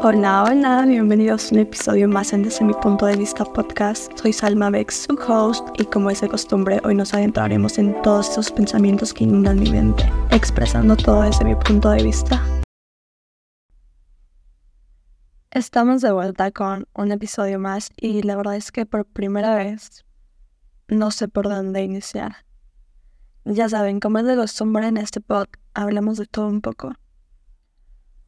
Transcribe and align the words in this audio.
Hola, 0.00 0.44
hola, 0.44 0.84
bienvenidos 0.86 1.50
a 1.50 1.54
un 1.56 1.60
episodio 1.62 2.06
más 2.06 2.32
en 2.32 2.44
Desde 2.44 2.64
mi 2.64 2.72
punto 2.72 3.06
de 3.06 3.16
vista 3.16 3.44
podcast. 3.44 4.16
Soy 4.16 4.32
Salma 4.32 4.70
Bex, 4.70 5.08
su 5.08 5.14
host, 5.16 5.66
y 5.76 5.86
como 5.86 6.08
es 6.08 6.20
de 6.20 6.28
costumbre, 6.28 6.80
hoy 6.84 6.94
nos 6.94 7.14
adentraremos 7.14 7.78
en 7.78 8.00
todos 8.02 8.30
esos 8.30 8.52
pensamientos 8.52 9.12
que 9.12 9.24
inundan 9.24 9.58
mi 9.58 9.68
mente, 9.72 10.08
expresando 10.30 10.96
todo 10.96 11.22
desde 11.22 11.44
mi 11.44 11.56
punto 11.56 11.90
de 11.90 12.04
vista. 12.04 12.40
Estamos 15.50 16.00
de 16.00 16.12
vuelta 16.12 16.52
con 16.52 16.86
un 16.94 17.10
episodio 17.10 17.58
más 17.58 17.90
y 17.96 18.22
la 18.22 18.36
verdad 18.36 18.54
es 18.54 18.70
que 18.70 18.86
por 18.86 19.04
primera 19.04 19.56
vez 19.56 20.04
no 20.86 21.10
sé 21.10 21.26
por 21.26 21.48
dónde 21.48 21.82
iniciar. 21.82 22.36
Ya 23.44 23.68
saben, 23.68 23.98
como 23.98 24.20
es 24.20 24.26
de 24.26 24.36
costumbre 24.36 24.86
en 24.86 24.96
este 24.96 25.20
pod, 25.20 25.46
hablamos 25.74 26.18
de 26.18 26.26
todo 26.26 26.46
un 26.46 26.60
poco 26.60 26.92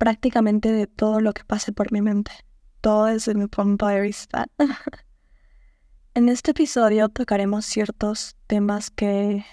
prácticamente 0.01 0.73
de 0.73 0.87
todo 0.87 1.21
lo 1.21 1.35
que 1.35 1.45
pase 1.45 1.75
por 1.75 1.93
mi 1.93 2.00
mente, 2.00 2.32
todo 2.80 3.05
desde 3.05 3.35
mi 3.35 3.49
punto 3.49 3.86
de 3.86 4.00
vista. 4.00 4.46
en 6.14 6.31
este 6.31 6.53
episodio 6.53 7.11
tocaremos 7.11 7.67
ciertos 7.67 8.35
temas 8.46 8.90
que 8.90 9.45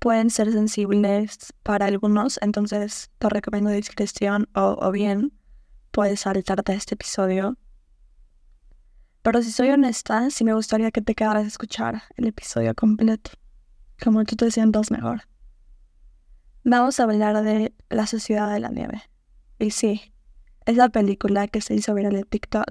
pueden 0.00 0.30
ser 0.30 0.50
sensibles 0.50 1.54
para 1.62 1.86
algunos, 1.86 2.40
entonces 2.42 3.12
te 3.20 3.28
recomiendo 3.28 3.70
discreción 3.70 4.48
o, 4.56 4.90
bien 4.90 5.32
puedes 5.92 6.22
saltarte 6.22 6.72
a 6.72 6.74
este 6.74 6.96
episodio. 6.96 7.56
Pero 9.22 9.40
si 9.40 9.52
soy 9.52 9.70
honesta, 9.70 10.30
sí 10.30 10.42
me 10.42 10.52
gustaría 10.52 10.90
que 10.90 11.00
te 11.00 11.14
quedaras 11.14 11.44
a 11.44 11.46
escuchar 11.46 12.02
el 12.16 12.26
episodio 12.26 12.74
completo, 12.74 13.30
como 14.02 14.24
tú 14.24 14.34
te 14.34 14.50
sientas 14.50 14.90
mejor. 14.90 15.28
Vamos 16.64 16.98
a 16.98 17.04
hablar 17.04 17.44
de 17.44 17.72
la 17.88 18.08
sociedad 18.08 18.52
de 18.52 18.58
la 18.58 18.70
nieve. 18.70 19.00
Y 19.60 19.72
sí, 19.72 20.14
es 20.64 20.76
la 20.78 20.88
película 20.88 21.46
que 21.46 21.60
se 21.60 21.74
hizo 21.74 21.92
viral 21.92 22.16
en 22.16 22.24
TikTok 22.24 22.64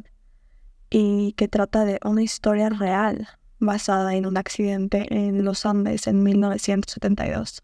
y 0.89 1.33
que 1.33 1.47
trata 1.47 1.85
de 1.85 1.99
una 2.03 2.23
historia 2.23 2.69
real 2.69 3.27
basada 3.59 4.15
en 4.15 4.25
un 4.25 4.37
accidente 4.37 5.05
en 5.11 5.45
los 5.45 5.67
Andes 5.67 6.07
en 6.07 6.23
1972, 6.23 7.61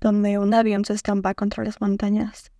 donde 0.00 0.38
un 0.38 0.52
avión 0.54 0.84
se 0.84 0.94
estampa 0.94 1.34
contra 1.34 1.62
las 1.62 1.80
montañas. 1.80 2.50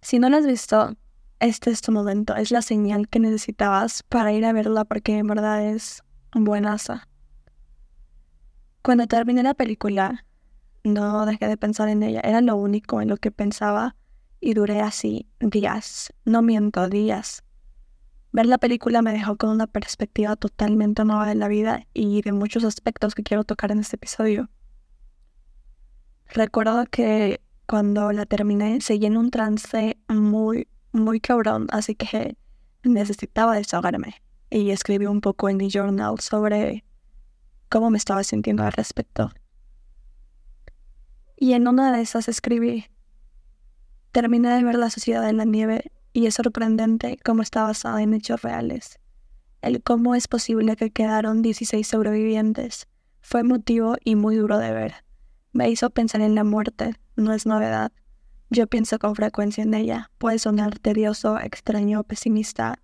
Si 0.00 0.18
no 0.18 0.28
la 0.28 0.38
has 0.38 0.46
visto, 0.46 0.96
este 1.38 1.70
es 1.70 1.80
tu 1.80 1.92
momento, 1.92 2.34
es 2.34 2.50
la 2.50 2.62
señal 2.62 3.08
que 3.08 3.20
necesitabas 3.20 4.02
para 4.02 4.32
ir 4.32 4.44
a 4.44 4.52
verla 4.52 4.84
porque 4.84 5.16
en 5.16 5.28
verdad 5.28 5.64
es 5.64 6.02
buenaza. 6.34 7.06
Cuando 8.82 9.06
terminé 9.06 9.44
la 9.44 9.54
película, 9.54 10.26
no 10.84 11.26
dejé 11.26 11.48
de 11.48 11.56
pensar 11.56 11.88
en 11.88 12.02
ella, 12.02 12.20
era 12.20 12.40
lo 12.40 12.56
único 12.56 13.00
en 13.00 13.08
lo 13.08 13.16
que 13.16 13.30
pensaba 13.30 13.96
y 14.40 14.54
duré 14.54 14.80
así 14.80 15.28
días, 15.40 16.12
no 16.24 16.42
miento, 16.42 16.88
días. 16.88 17.44
Ver 18.32 18.46
la 18.46 18.58
película 18.58 19.02
me 19.02 19.12
dejó 19.12 19.36
con 19.36 19.50
una 19.50 19.66
perspectiva 19.66 20.36
totalmente 20.36 21.04
nueva 21.04 21.26
de 21.26 21.34
la 21.34 21.48
vida 21.48 21.86
y 21.92 22.22
de 22.22 22.32
muchos 22.32 22.64
aspectos 22.64 23.14
que 23.14 23.22
quiero 23.22 23.44
tocar 23.44 23.70
en 23.70 23.78
este 23.78 23.96
episodio. 23.96 24.48
Recuerdo 26.28 26.86
que 26.86 27.42
cuando 27.66 28.10
la 28.12 28.24
terminé 28.24 28.80
seguí 28.80 29.06
en 29.06 29.18
un 29.18 29.30
trance 29.30 29.98
muy, 30.08 30.66
muy 30.92 31.20
cabrón, 31.20 31.66
así 31.70 31.94
que 31.94 32.36
necesitaba 32.82 33.54
desahogarme 33.54 34.22
y 34.50 34.70
escribí 34.70 35.06
un 35.06 35.20
poco 35.20 35.48
en 35.48 35.58
mi 35.58 35.70
journal 35.70 36.18
sobre 36.20 36.84
cómo 37.68 37.90
me 37.90 37.98
estaba 37.98 38.24
sintiendo 38.24 38.64
al 38.64 38.72
respecto. 38.72 39.30
Y 41.42 41.54
en 41.54 41.66
una 41.66 41.90
de 41.90 42.00
esas 42.00 42.28
escribí, 42.28 42.84
terminé 44.12 44.48
de 44.50 44.62
ver 44.62 44.76
La 44.76 44.90
Sociedad 44.90 45.28
en 45.28 45.38
la 45.38 45.44
Nieve 45.44 45.90
y 46.12 46.26
es 46.26 46.34
sorprendente 46.34 47.18
cómo 47.24 47.42
está 47.42 47.64
basada 47.64 48.00
en 48.00 48.14
hechos 48.14 48.42
reales. 48.42 49.00
El 49.60 49.82
cómo 49.82 50.14
es 50.14 50.28
posible 50.28 50.76
que 50.76 50.92
quedaron 50.92 51.42
16 51.42 51.84
sobrevivientes 51.84 52.86
fue 53.22 53.40
emotivo 53.40 53.96
y 54.04 54.14
muy 54.14 54.36
duro 54.36 54.56
de 54.58 54.70
ver. 54.70 54.94
Me 55.52 55.68
hizo 55.68 55.90
pensar 55.90 56.20
en 56.20 56.36
la 56.36 56.44
muerte, 56.44 56.94
no 57.16 57.32
es 57.32 57.44
novedad. 57.44 57.90
Yo 58.48 58.68
pienso 58.68 59.00
con 59.00 59.16
frecuencia 59.16 59.64
en 59.64 59.74
ella, 59.74 60.12
puede 60.18 60.38
sonar 60.38 60.78
tedioso, 60.78 61.40
extraño, 61.40 62.04
pesimista 62.04 62.78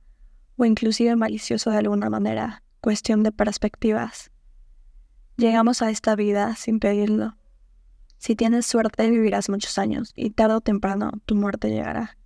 o 0.57 0.65
inclusive 0.65 1.15
malicioso 1.15 1.71
de 1.71 1.77
alguna 1.77 2.11
manera, 2.11 2.65
cuestión 2.81 3.23
de 3.23 3.31
perspectivas. 3.31 4.33
Llegamos 5.37 5.81
a 5.81 5.91
esta 5.91 6.17
vida 6.17 6.57
sin 6.57 6.81
pedirlo, 6.81 7.38
si 8.19 8.35
tienes 8.35 8.67
suerte 8.67 9.09
vivirás 9.11 9.49
muchos 9.49 9.79
años 9.79 10.13
y 10.15 10.31
tarde 10.31 10.55
o 10.55 10.61
temprano 10.61 11.13
tu 11.25 11.35
muerte 11.35 11.71
llegará. 11.71 12.19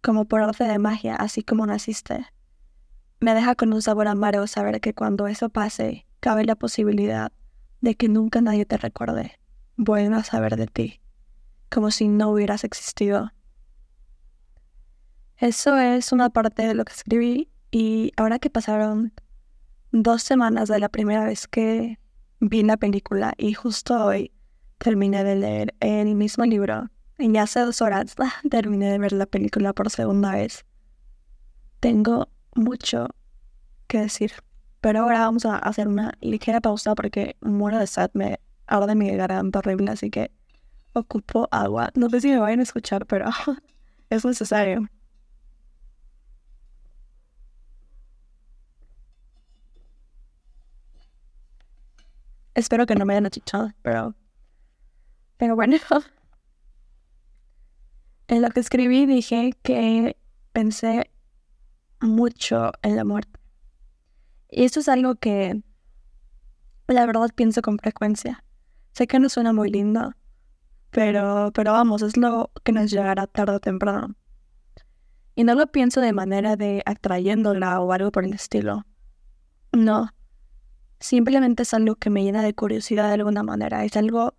Como 0.00 0.26
por 0.26 0.42
arte 0.42 0.64
de 0.64 0.78
magia, 0.78 1.16
así 1.16 1.42
como 1.42 1.66
naciste. 1.66 2.26
Me 3.20 3.34
deja 3.34 3.54
con 3.54 3.72
un 3.72 3.82
sabor 3.82 4.06
amargo 4.06 4.46
saber 4.46 4.80
que 4.80 4.94
cuando 4.94 5.26
eso 5.26 5.48
pase, 5.48 6.06
cabe 6.20 6.44
la 6.44 6.56
posibilidad 6.56 7.32
de 7.80 7.94
que 7.96 8.08
nunca 8.08 8.40
nadie 8.40 8.64
te 8.64 8.76
recuerde, 8.76 9.38
vuelva 9.76 10.18
a 10.18 10.24
saber 10.24 10.56
de 10.56 10.66
ti, 10.66 11.00
como 11.70 11.90
si 11.90 12.08
no 12.08 12.30
hubieras 12.30 12.64
existido. 12.64 13.32
Eso 15.36 15.76
es 15.78 16.12
una 16.12 16.30
parte 16.30 16.66
de 16.66 16.74
lo 16.74 16.84
que 16.84 16.92
escribí 16.92 17.50
y 17.70 18.12
ahora 18.16 18.38
que 18.38 18.50
pasaron 18.50 19.12
dos 19.90 20.22
semanas 20.22 20.68
de 20.68 20.78
la 20.78 20.88
primera 20.88 21.24
vez 21.24 21.48
que 21.48 21.98
vi 22.40 22.62
la 22.62 22.76
película 22.76 23.34
y 23.36 23.54
justo 23.54 24.04
hoy 24.04 24.33
terminé 24.84 25.24
de 25.24 25.34
leer 25.34 25.74
el 25.80 26.14
mismo 26.14 26.44
libro 26.44 26.90
y 27.18 27.34
hace 27.38 27.60
dos 27.60 27.80
horas 27.80 28.14
terminé 28.50 28.92
de 28.92 28.98
ver 28.98 29.12
la 29.12 29.24
película 29.24 29.72
por 29.72 29.88
segunda 29.88 30.32
vez. 30.32 30.66
Tengo 31.80 32.28
mucho 32.54 33.08
que 33.86 34.00
decir, 34.00 34.32
pero 34.82 35.00
ahora 35.00 35.20
vamos 35.20 35.46
a 35.46 35.56
hacer 35.56 35.88
una 35.88 36.12
ligera 36.20 36.60
pausa 36.60 36.94
porque 36.94 37.36
muero 37.40 37.78
de 37.78 37.86
sed, 37.86 38.10
me 38.12 38.38
de 38.86 38.94
mi 38.94 39.10
garganta 39.16 39.60
horrible, 39.60 39.90
así 39.90 40.10
que 40.10 40.30
ocupo 40.92 41.48
agua. 41.50 41.90
No 41.94 42.10
sé 42.10 42.20
si 42.20 42.28
me 42.28 42.38
vayan 42.38 42.60
a 42.60 42.64
escuchar, 42.64 43.06
pero 43.06 43.30
es 44.10 44.24
necesario. 44.26 44.86
Espero 52.54 52.84
que 52.84 52.94
no 52.96 53.06
me 53.06 53.14
hayan 53.14 53.26
achichado, 53.26 53.72
pero 53.82 54.14
pero 55.36 55.56
bueno, 55.56 55.76
en 58.28 58.42
lo 58.42 58.50
que 58.50 58.60
escribí 58.60 59.06
dije 59.06 59.52
que 59.62 60.16
pensé 60.52 61.10
mucho 62.00 62.72
en 62.82 62.96
la 62.96 63.04
muerte. 63.04 63.40
Y 64.50 64.64
esto 64.64 64.80
es 64.80 64.88
algo 64.88 65.16
que 65.16 65.62
la 66.86 67.06
verdad 67.06 67.30
pienso 67.34 67.62
con 67.62 67.78
frecuencia. 67.78 68.44
Sé 68.92 69.06
que 69.06 69.18
no 69.18 69.28
suena 69.28 69.52
muy 69.52 69.70
lindo, 69.70 70.12
pero, 70.90 71.50
pero 71.52 71.72
vamos, 71.72 72.02
es 72.02 72.16
lo 72.16 72.52
que 72.62 72.72
nos 72.72 72.90
llegará 72.90 73.26
tarde 73.26 73.56
o 73.56 73.60
temprano. 73.60 74.14
Y 75.34 75.42
no 75.42 75.54
lo 75.54 75.66
pienso 75.66 76.00
de 76.00 76.12
manera 76.12 76.56
de 76.56 76.82
atrayéndola 76.86 77.80
o 77.80 77.92
algo 77.92 78.12
por 78.12 78.24
el 78.24 78.34
estilo. 78.34 78.86
No. 79.72 80.10
Simplemente 81.00 81.64
es 81.64 81.74
algo 81.74 81.96
que 81.96 82.10
me 82.10 82.22
llena 82.22 82.42
de 82.42 82.54
curiosidad 82.54 83.08
de 83.08 83.14
alguna 83.14 83.42
manera. 83.42 83.84
Es 83.84 83.96
algo 83.96 84.34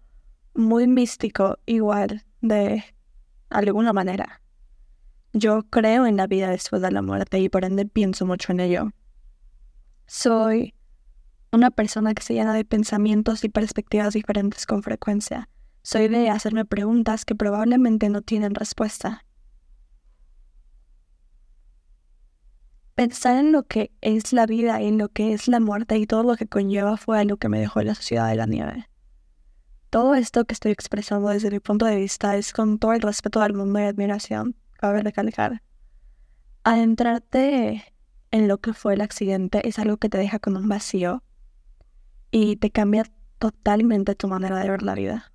muy 0.55 0.88
místico 0.88 1.59
igual 1.66 2.25
de 2.41 2.83
alguna 3.49 3.93
manera. 3.93 4.41
Yo 5.33 5.63
creo 5.63 6.05
en 6.05 6.16
la 6.16 6.27
vida 6.27 6.49
después 6.49 6.81
de 6.81 6.91
la 6.91 7.01
muerte 7.01 7.39
y 7.39 7.49
por 7.49 7.66
ende 7.66 7.85
pienso 7.85 8.25
mucho 8.25 8.53
en 8.53 8.61
ello. 8.61 8.91
Soy 10.07 10.73
una 11.51 11.71
persona 11.71 12.13
que 12.13 12.23
se 12.23 12.33
llena 12.33 12.53
de 12.53 12.63
pensamientos 12.63 13.43
y 13.43 13.49
perspectivas 13.49 14.13
diferentes 14.13 14.66
con 14.66 14.81
frecuencia. 14.81 15.49
Soy 15.81 16.07
de 16.07 16.29
hacerme 16.29 16.66
preguntas 16.66 17.25
que 17.25 17.35
probablemente 17.35 18.09
no 18.09 18.22
tienen 18.22 18.55
respuesta. 18.55 19.25
Pensar 22.96 23.37
en 23.37 23.52
lo 23.52 23.63
que 23.63 23.91
es 23.99 24.31
la 24.31 24.46
vida 24.46 24.81
y 24.81 24.87
en 24.87 24.97
lo 24.97 25.09
que 25.09 25.34
es 25.34 25.49
la 25.49 25.59
muerte 25.59 25.97
y 25.97 26.07
todo 26.07 26.23
lo 26.23 26.37
que 26.37 26.47
conlleva 26.47 26.96
fue 26.96 27.19
algo 27.19 27.35
que 27.35 27.49
me 27.49 27.59
dejó 27.59 27.81
la 27.81 27.93
sociedad 27.93 28.29
de 28.29 28.35
la 28.35 28.46
nieve 28.46 28.87
todo 29.95 30.13
esto 30.15 30.43
que 30.43 30.53
estoy 30.53 30.73
expresando 30.73 31.29
desde 31.29 31.49
mi 31.49 31.61
punto 31.61 31.85
de 31.85 31.95
vista 31.95 32.35
es 32.35 32.51
con 32.51 32.79
todo 32.79 32.91
el 32.91 32.99
respeto 32.99 33.39
del 33.39 33.53
mundo 33.53 33.79
y 33.79 33.83
admiración, 33.83 34.57
cabe 34.73 35.01
recalcar. 35.01 35.61
Adentrarte 36.65 37.81
en 38.29 38.49
lo 38.49 38.57
que 38.57 38.73
fue 38.73 38.95
el 38.95 38.99
accidente 38.99 39.65
es 39.65 39.79
algo 39.79 39.95
que 39.95 40.09
te 40.09 40.17
deja 40.17 40.39
con 40.39 40.57
un 40.57 40.67
vacío 40.67 41.23
y 42.29 42.57
te 42.57 42.71
cambia 42.71 43.05
totalmente 43.39 44.15
tu 44.15 44.27
manera 44.27 44.59
de 44.59 44.69
ver 44.69 44.83
la 44.83 44.95
vida. 44.95 45.31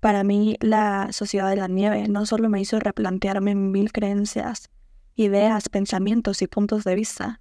Para 0.00 0.22
mí, 0.22 0.58
la 0.60 1.10
sociedad 1.10 1.48
de 1.48 1.56
la 1.56 1.68
nieve 1.68 2.08
no 2.08 2.26
solo 2.26 2.50
me 2.50 2.60
hizo 2.60 2.78
replantearme 2.78 3.54
mil 3.54 3.90
creencias, 3.90 4.68
ideas, 5.14 5.70
pensamientos 5.70 6.42
y 6.42 6.46
puntos 6.46 6.84
de 6.84 6.94
vista, 6.94 7.40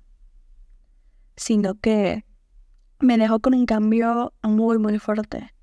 sino 1.35 1.77
que 1.77 2.23
me 3.01 3.17
dejó 3.17 3.41
con 3.41 3.53
un 3.53 3.65
cambio 3.65 4.31
muy, 4.43 4.77
muy 4.77 4.97
fuerte 4.97 5.56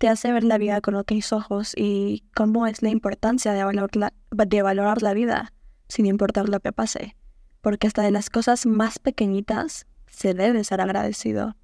te 0.00 0.08
hace 0.08 0.32
ver 0.32 0.44
la 0.44 0.56
vida 0.56 0.80
con 0.80 0.94
otros 0.94 1.30
ojos 1.30 1.74
y 1.76 2.24
cómo 2.34 2.66
es 2.66 2.80
la 2.80 2.88
importancia 2.88 3.52
de 3.52 3.64
valorar 3.64 3.96
la, 3.96 4.14
de 4.30 4.62
valorar 4.62 5.02
la 5.02 5.12
vida 5.12 5.52
sin 5.88 6.06
importar 6.06 6.48
lo 6.48 6.58
que 6.60 6.72
pase. 6.72 7.16
Porque 7.60 7.86
hasta 7.86 8.00
de 8.00 8.10
las 8.10 8.30
cosas 8.30 8.64
más 8.64 8.98
pequeñitas 8.98 9.86
se 10.06 10.32
debe 10.32 10.64
ser 10.64 10.80
agradecido. 10.80 11.54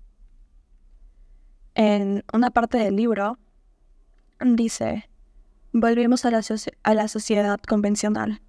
En 1.75 2.25
una 2.31 2.51
parte 2.51 2.77
del 2.77 2.97
libro 2.97 3.39
dice, 4.39 5.09
volvimos 5.73 6.27
a 6.27 6.31
la, 6.31 6.43
a 6.83 6.95
la 6.95 7.09
sociedad 7.09 7.59
convencional, 7.61 8.43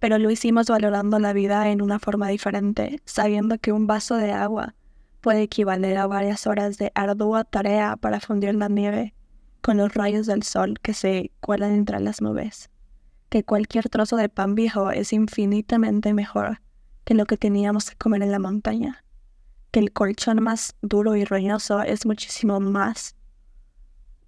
pero 0.00 0.18
lo 0.18 0.32
hicimos 0.32 0.66
valorando 0.66 1.20
la 1.20 1.32
vida 1.32 1.70
en 1.70 1.80
una 1.80 2.00
forma 2.00 2.26
diferente, 2.26 3.00
sabiendo 3.04 3.56
que 3.58 3.70
un 3.70 3.86
vaso 3.86 4.16
de 4.16 4.32
agua 4.32 4.74
puede 5.22 5.42
equivaler 5.42 5.96
a 5.96 6.06
varias 6.06 6.46
horas 6.46 6.76
de 6.76 6.92
ardua 6.94 7.44
tarea 7.44 7.96
para 7.96 8.20
fundir 8.20 8.54
la 8.54 8.68
nieve 8.68 9.14
con 9.62 9.78
los 9.78 9.94
rayos 9.94 10.26
del 10.26 10.42
sol 10.42 10.78
que 10.82 10.92
se 10.92 11.30
cuelan 11.40 11.72
entre 11.72 12.00
las 12.00 12.20
nubes, 12.20 12.68
que 13.30 13.44
cualquier 13.44 13.88
trozo 13.88 14.16
de 14.16 14.28
pan 14.28 14.54
viejo 14.54 14.90
es 14.90 15.12
infinitamente 15.12 16.12
mejor 16.12 16.60
que 17.04 17.14
lo 17.14 17.24
que 17.24 17.36
teníamos 17.36 17.88
que 17.88 17.96
comer 17.96 18.22
en 18.22 18.32
la 18.32 18.40
montaña, 18.40 19.04
que 19.70 19.80
el 19.80 19.92
colchón 19.92 20.42
más 20.42 20.74
duro 20.82 21.14
y 21.16 21.24
roñoso 21.24 21.80
es 21.82 22.04
muchísimo 22.04 22.58
más, 22.58 23.14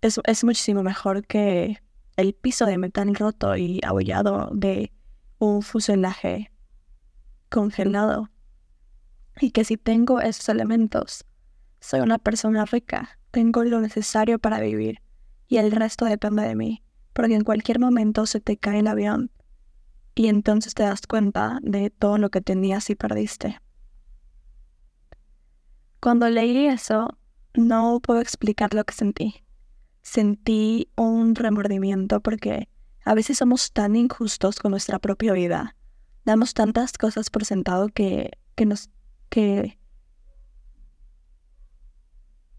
es, 0.00 0.20
es 0.24 0.44
muchísimo 0.44 0.84
mejor 0.84 1.26
que 1.26 1.82
el 2.16 2.34
piso 2.34 2.66
de 2.66 2.78
metal 2.78 3.12
roto 3.16 3.56
y 3.56 3.80
abollado 3.84 4.48
de 4.52 4.92
un 5.38 5.62
fuselaje 5.62 6.52
congelado 7.50 8.30
y 9.40 9.50
que 9.50 9.64
si 9.64 9.76
tengo 9.76 10.20
esos 10.20 10.48
elementos, 10.48 11.24
soy 11.80 12.00
una 12.00 12.18
persona 12.18 12.64
rica, 12.64 13.18
tengo 13.30 13.64
lo 13.64 13.80
necesario 13.80 14.38
para 14.38 14.60
vivir 14.60 15.00
y 15.48 15.58
el 15.58 15.72
resto 15.72 16.04
depende 16.04 16.42
de 16.42 16.54
mí, 16.54 16.82
porque 17.12 17.34
en 17.34 17.44
cualquier 17.44 17.78
momento 17.78 18.26
se 18.26 18.40
te 18.40 18.56
cae 18.56 18.80
el 18.80 18.86
avión 18.86 19.30
y 20.14 20.28
entonces 20.28 20.74
te 20.74 20.84
das 20.84 21.06
cuenta 21.06 21.58
de 21.62 21.90
todo 21.90 22.18
lo 22.18 22.30
que 22.30 22.40
tenías 22.40 22.88
y 22.90 22.94
perdiste. 22.94 23.60
Cuando 26.00 26.28
leí 26.28 26.66
eso, 26.66 27.18
no 27.54 28.00
puedo 28.00 28.20
explicar 28.20 28.74
lo 28.74 28.84
que 28.84 28.94
sentí. 28.94 29.44
Sentí 30.02 30.90
un 30.96 31.34
remordimiento 31.34 32.20
porque 32.20 32.68
a 33.04 33.14
veces 33.14 33.38
somos 33.38 33.72
tan 33.72 33.96
injustos 33.96 34.60
con 34.60 34.70
nuestra 34.70 34.98
propia 34.98 35.32
vida. 35.32 35.76
Damos 36.24 36.54
tantas 36.54 36.92
cosas 36.98 37.30
por 37.30 37.44
sentado 37.44 37.88
que, 37.88 38.32
que 38.54 38.66
nos 38.66 38.90
que, 39.34 39.76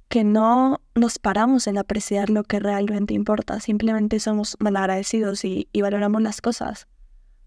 que 0.10 0.25
no 0.25 0.81
nos 0.94 1.19
paramos 1.19 1.68
en 1.68 1.77
apreciar 1.77 2.30
lo 2.30 2.44
que 2.44 2.60
realmente 2.60 3.13
importa, 3.13 3.62
simplemente 3.62 4.19
somos 4.19 4.57
malagradecidos 4.60 5.45
y, 5.45 5.69
y 5.72 5.81
valoramos 5.81 6.22
las 6.22 6.42
cosas 6.42 6.89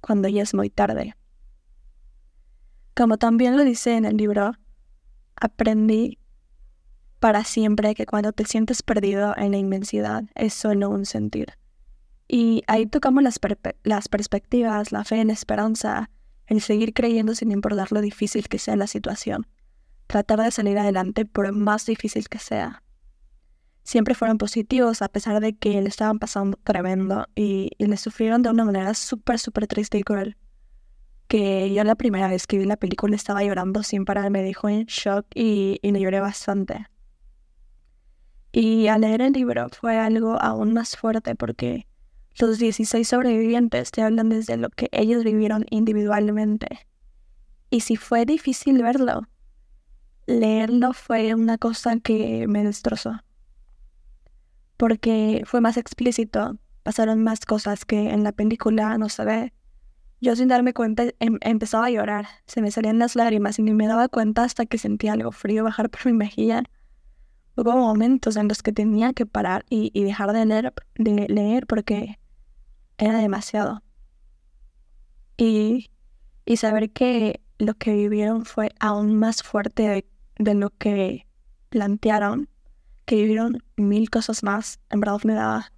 cuando 0.00 0.28
ya 0.28 0.40
es 0.40 0.54
muy 0.54 0.70
tarde. 0.70 1.14
Como 2.96 3.18
también 3.18 3.58
lo 3.58 3.64
dice 3.64 3.98
en 3.98 4.06
el 4.06 4.16
libro, 4.16 4.52
aprendí 5.36 6.18
para 7.20 7.44
siempre 7.44 7.94
que 7.94 8.06
cuando 8.06 8.32
te 8.32 8.46
sientes 8.46 8.82
perdido 8.82 9.34
en 9.36 9.50
la 9.50 9.58
inmensidad 9.58 10.24
es 10.36 10.54
solo 10.54 10.88
un 10.88 11.04
sentir. 11.04 11.52
Y 12.28 12.62
ahí 12.66 12.86
tocamos 12.86 13.22
las, 13.22 13.38
las 13.82 14.08
perspectivas, 14.08 14.90
la 14.90 15.04
fe, 15.04 15.22
la 15.26 15.34
esperanza, 15.34 16.08
el 16.48 16.60
seguir 16.60 16.94
creyendo 16.94 17.34
sin 17.34 17.52
importar 17.52 17.92
lo 17.92 18.00
difícil 18.00 18.48
que 18.48 18.58
sea 18.58 18.76
la 18.76 18.86
situación, 18.86 19.46
tratar 20.06 20.40
de 20.40 20.50
salir 20.50 20.78
adelante 20.78 21.24
por 21.24 21.52
más 21.52 21.86
difícil 21.86 22.28
que 22.28 22.38
sea. 22.38 22.82
Siempre 23.84 24.14
fueron 24.14 24.38
positivos 24.38 25.00
a 25.00 25.08
pesar 25.08 25.40
de 25.40 25.56
que 25.56 25.80
le 25.80 25.88
estaban 25.88 26.18
pasando 26.18 26.58
tremendo 26.62 27.26
y, 27.34 27.70
le 27.78 27.96
sufrieron 27.96 28.42
de 28.42 28.50
una 28.50 28.64
manera 28.64 28.92
súper, 28.94 29.38
súper 29.38 29.66
triste 29.66 29.98
y 29.98 30.02
cruel. 30.02 30.36
Que 31.26 31.72
yo 31.72 31.84
la 31.84 31.94
primera 31.94 32.28
vez 32.28 32.46
que 32.46 32.58
vi 32.58 32.64
la 32.64 32.76
película 32.76 33.16
estaba 33.16 33.42
llorando 33.42 33.82
sin 33.82 34.04
parar, 34.04 34.30
me 34.30 34.42
dejó 34.42 34.68
en 34.68 34.84
shock 34.86 35.26
y, 35.34 35.78
y 35.82 35.92
le 35.92 36.00
lloré 36.00 36.20
bastante. 36.20 36.86
Y 38.52 38.88
al 38.88 39.02
leer 39.02 39.22
el 39.22 39.32
libro 39.32 39.68
fue 39.70 39.98
algo 39.98 40.40
aún 40.40 40.72
más 40.72 40.96
fuerte 40.96 41.34
porque 41.34 41.87
los 42.40 42.58
16 42.58 43.06
sobrevivientes 43.06 43.90
te 43.90 44.02
hablan 44.02 44.28
desde 44.28 44.56
lo 44.56 44.70
que 44.70 44.88
ellos 44.92 45.24
vivieron 45.24 45.66
individualmente. 45.70 46.86
Y 47.70 47.80
si 47.80 47.96
fue 47.96 48.24
difícil 48.24 48.82
verlo, 48.82 49.28
leerlo 50.26 50.92
fue 50.92 51.34
una 51.34 51.58
cosa 51.58 51.98
que 51.98 52.46
me 52.48 52.64
destrozó. 52.64 53.22
Porque 54.76 55.42
fue 55.46 55.60
más 55.60 55.76
explícito, 55.76 56.58
pasaron 56.82 57.22
más 57.22 57.40
cosas 57.40 57.84
que 57.84 58.10
en 58.10 58.22
la 58.22 58.32
película 58.32 58.96
no 58.98 59.08
se 59.08 59.24
ve. 59.24 59.52
Yo 60.20 60.34
sin 60.34 60.48
darme 60.48 60.72
cuenta 60.72 61.04
em, 61.20 61.38
empezaba 61.42 61.86
a 61.86 61.90
llorar, 61.90 62.26
se 62.46 62.60
me 62.60 62.70
salían 62.70 62.98
las 62.98 63.16
lágrimas 63.16 63.58
y 63.58 63.62
ni 63.62 63.72
me 63.72 63.86
daba 63.86 64.08
cuenta 64.08 64.44
hasta 64.44 64.66
que 64.66 64.78
sentía 64.78 65.12
algo 65.12 65.32
frío 65.32 65.64
bajar 65.64 65.90
por 65.90 66.06
mi 66.06 66.12
mejilla. 66.12 66.64
Hubo 67.56 67.72
momentos 67.72 68.36
en 68.36 68.48
los 68.48 68.62
que 68.62 68.72
tenía 68.72 69.12
que 69.12 69.26
parar 69.26 69.64
y, 69.68 69.90
dejar 70.04 70.32
de 70.32 70.46
leer, 70.46 70.72
de 70.94 71.26
leer 71.28 71.66
porque 71.66 72.18
era 72.98 73.18
demasiado. 73.18 73.82
Y, 75.36 75.90
y 76.44 76.56
saber 76.56 76.90
que 76.90 77.40
lo 77.58 77.74
que 77.74 77.92
vivieron 77.94 78.44
fue 78.44 78.72
aún 78.80 79.16
más 79.16 79.42
fuerte 79.42 80.04
de, 80.38 80.54
lo 80.54 80.70
que 80.70 81.26
plantearon, 81.70 82.48
que 83.04 83.16
vivieron 83.16 83.62
mil 83.76 84.10
cosas 84.10 84.42
más, 84.42 84.80
en 84.90 85.00
verdad 85.00 85.20
me 85.24 85.34
da 85.34 85.72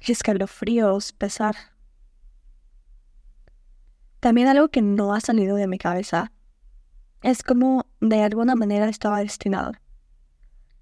escalofríos, 0.00 1.12
pesar. 1.12 1.56
También 4.20 4.48
algo 4.48 4.68
que 4.68 4.82
no 4.82 5.14
ha 5.14 5.20
salido 5.20 5.56
de 5.56 5.66
mi 5.66 5.78
cabeza 5.78 6.32
es 7.22 7.42
como 7.42 7.86
de 8.00 8.22
alguna 8.22 8.54
manera 8.54 8.88
estaba 8.88 9.20
destinado 9.20 9.72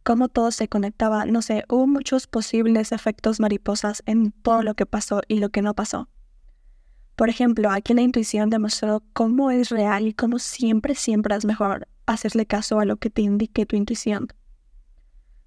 cómo 0.03 0.29
todo 0.29 0.51
se 0.51 0.69
conectaba, 0.69 1.25
no 1.27 1.43
sé, 1.43 1.65
hubo 1.69 1.87
muchos 1.87 2.27
posibles 2.27 2.93
efectos 2.93 3.41
mariposas 3.41 4.03
en 4.07 4.33
todo 4.33 4.63
lo 4.63 4.75
que 4.75 4.87
pasó 4.87 5.23
y 5.29 5.39
lo 5.39 5.51
que 5.51 5.63
no 5.63 5.75
pasó. 5.75 6.09
Por 7.17 7.29
ejemplo, 7.29 7.71
aquí 7.71 7.95
la 7.95 8.03
intuición 8.03 8.51
demostró 8.51 9.03
cómo 9.13 9.51
es 9.51 9.69
real 9.69 10.07
y 10.07 10.15
cómo 10.15 10.39
siempre, 10.39 10.95
siempre 10.95 11.37
es 11.37 11.45
mejor 11.45 11.89
hacerle 12.07 12.47
caso 12.47 12.81
a 12.81 12.85
lo 12.85 12.97
que 12.97 13.11
te 13.11 13.23
indique 13.23 13.67
tu 13.67 13.77
intuición. 13.77 14.29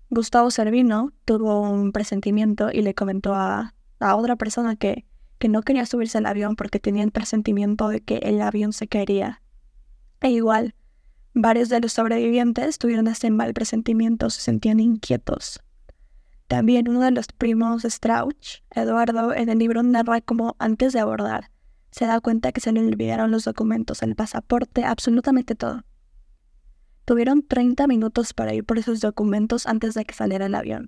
Gustavo 0.10 0.52
Servino 0.52 1.12
tuvo 1.26 1.62
un 1.62 1.92
presentimiento 1.92 2.70
y 2.72 2.82
le 2.82 2.94
comentó 2.94 3.34
a, 3.34 3.74
a 4.00 4.16
otra 4.16 4.36
persona 4.36 4.76
que, 4.76 5.06
que 5.40 5.50
no 5.50 5.64
quería 5.64 5.86
subirse 5.86 6.20
al 6.20 6.28
avión 6.28 6.56
porque 6.56 6.80
tenía 6.80 7.04
el 7.04 7.12
presentimiento 7.12 7.90
de 7.90 8.02
que 8.02 8.18
el 8.18 8.42
avión 8.42 8.72
se 8.72 8.88
caería. 8.88 9.42
E 10.22 10.30
igual, 10.30 10.76
Varios 11.38 11.68
de 11.68 11.82
los 11.82 11.92
sobrevivientes 11.92 12.78
tuvieron 12.78 13.10
este 13.10 13.30
mal 13.30 13.54
presentimiento, 13.54 14.30
se 14.30 14.40
sentían 14.40 14.80
inquietos. 14.80 15.60
También 16.48 16.88
uno 16.88 17.02
de 17.02 17.12
los 17.12 17.28
primos 17.28 17.84
Strauch, 17.84 18.62
Eduardo, 18.72 19.34
en 19.34 19.50
el 19.50 19.60
libro 19.60 19.84
narra 19.84 20.22
cómo 20.22 20.56
antes 20.60 20.94
de 20.94 21.02
abordar 21.02 21.52
se 21.92 22.06
da 22.06 22.22
cuenta 22.22 22.54
que 22.54 22.62
se 22.62 22.72
le 22.72 22.80
olvidaron 22.80 23.32
los 23.32 23.44
documentos, 23.44 24.02
el 24.02 24.16
pasaporte, 24.16 24.86
absolutamente 24.86 25.56
todo. 25.56 25.84
Tuvieron 27.04 27.46
30 27.46 27.86
minutos 27.88 28.34
para 28.34 28.54
ir 28.54 28.64
por 28.64 28.78
esos 28.78 29.02
documentos 29.02 29.68
antes 29.68 29.94
de 29.94 30.06
que 30.06 30.14
saliera 30.14 30.46
el 30.46 30.56
avión. 30.56 30.88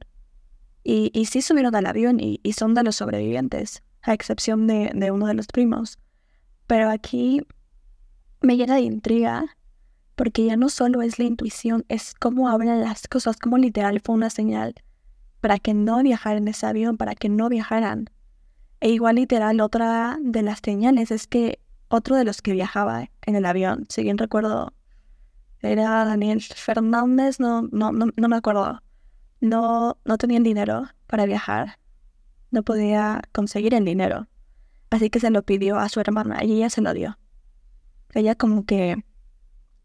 Y, 0.81 1.11
y 1.13 1.25
sí 1.25 1.41
subieron 1.41 1.75
al 1.75 1.87
avión 1.87 2.19
y, 2.21 2.39
son 2.53 2.73
de 2.73 2.83
los 2.83 2.95
sobrevivientes, 2.95 3.83
a 4.01 4.13
excepción 4.13 4.65
de, 4.65 4.91
de 4.95 5.11
uno 5.11 5.27
de 5.27 5.33
los 5.33 5.47
primos. 5.47 5.99
Pero 6.67 6.89
aquí 6.89 7.41
me 8.41 8.55
llena 8.55 8.75
de 8.75 8.81
intriga 8.81 9.56
porque 10.17 10.45
ya 10.45 10.57
no 10.57 10.67
solo 10.67 11.03
es 11.03 11.19
la 11.19 11.25
intuición, 11.25 11.85
es 11.89 12.15
cómo 12.15 12.49
hablan 12.49 12.81
las 12.81 13.07
cosas, 13.07 13.37
como 13.37 13.59
literal 13.59 14.01
fue 14.03 14.15
una 14.15 14.31
señal 14.31 14.73
para 15.41 15.59
que 15.59 15.75
no 15.75 16.01
viajaran 16.01 16.43
en 16.43 16.47
ese 16.47 16.65
avión, 16.65 16.97
para 16.97 17.13
que 17.13 17.29
no 17.29 17.49
viajaran. 17.49 18.09
E 18.79 18.89
igual 18.89 19.17
literal, 19.17 19.61
otra 19.61 20.17
de 20.19 20.41
las 20.41 20.59
señales 20.63 21.11
es 21.11 21.27
que 21.27 21.59
otro 21.87 22.15
de 22.15 22.25
los 22.25 22.41
que 22.41 22.51
viajaba 22.53 23.11
en 23.27 23.35
el 23.35 23.45
avión, 23.45 23.85
si 23.89 24.01
bien 24.01 24.17
recuerdo, 24.17 24.73
era 25.61 26.03
Daniel 26.03 26.41
Fernández, 26.41 27.39
no, 27.39 27.61
no, 27.71 27.91
no, 27.91 28.07
no 28.15 28.27
me 28.27 28.35
acuerdo, 28.35 28.81
no, 29.39 29.99
no 30.03 30.17
tenían 30.17 30.41
dinero 30.41 30.87
para 31.05 31.27
viajar, 31.27 31.77
no 32.49 32.63
podía 32.63 33.21
conseguir 33.33 33.75
el 33.75 33.85
dinero, 33.85 34.27
así 34.89 35.11
que 35.11 35.19
se 35.19 35.29
lo 35.29 35.43
pidió 35.43 35.77
a 35.77 35.89
su 35.89 35.99
hermana 35.99 36.43
y 36.43 36.53
ella 36.53 36.71
se 36.71 36.81
lo 36.81 36.91
dio. 36.95 37.19
Ella 38.15 38.33
como 38.33 38.65
que 38.65 39.03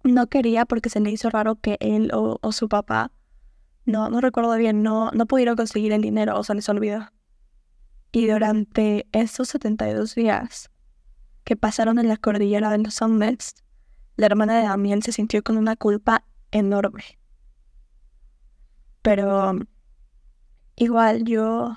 no 0.05 0.27
quería 0.29 0.65
porque 0.65 0.91
se 0.91 1.01
le 1.01 1.11
hizo 1.11 1.31
raro 1.31 1.57
que 1.57 1.77
él 1.81 2.11
o, 2.13 2.53
su 2.53 2.69
papá, 2.69 3.13
no, 3.85 4.11
no 4.11 4.21
recuerdo 4.21 4.55
bien, 4.57 4.83
no, 4.83 5.11
no 5.13 5.27
pudieron 5.27 5.57
conseguir 5.57 5.93
el 5.93 6.03
dinero 6.03 6.39
o 6.39 6.45
se 6.45 6.55
les 6.55 6.69
olvidó. 6.69 7.09
Y 8.13 8.27
durante 8.27 9.07
esos 9.13 9.49
72 9.49 10.15
días 10.15 10.71
que 11.45 11.57
pasaron 11.57 11.99
en 11.99 12.09
la 12.09 12.17
cordillera 12.17 12.71
de 12.71 12.79
los 12.79 13.01
Andes, 13.03 13.55
la 14.17 14.27
hermana 14.27 14.57
de 14.57 14.65
Damián 14.65 15.03
se 15.03 15.13
sintió 15.13 15.43
con 15.43 15.57
una 15.57 15.77
culpa 15.77 16.25
enorme. 16.51 17.19
Pero 19.01 19.59
igual 20.77 21.25
yo 21.25 21.77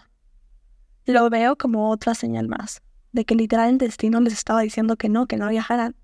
lo 1.06 1.30
veo 1.30 1.56
como 1.56 1.90
otra 1.90 2.14
señal 2.16 2.48
más, 2.48 2.82
de 3.12 3.26
que 3.26 3.36
literal 3.36 3.70
el 3.70 3.78
destino 3.78 4.20
les 4.20 4.34
estaba 4.34 4.62
diciendo 4.62 4.98
que 4.98 5.10
no, 5.10 5.28
que 5.28 5.38
no 5.38 5.48
viajaran. 5.50 5.96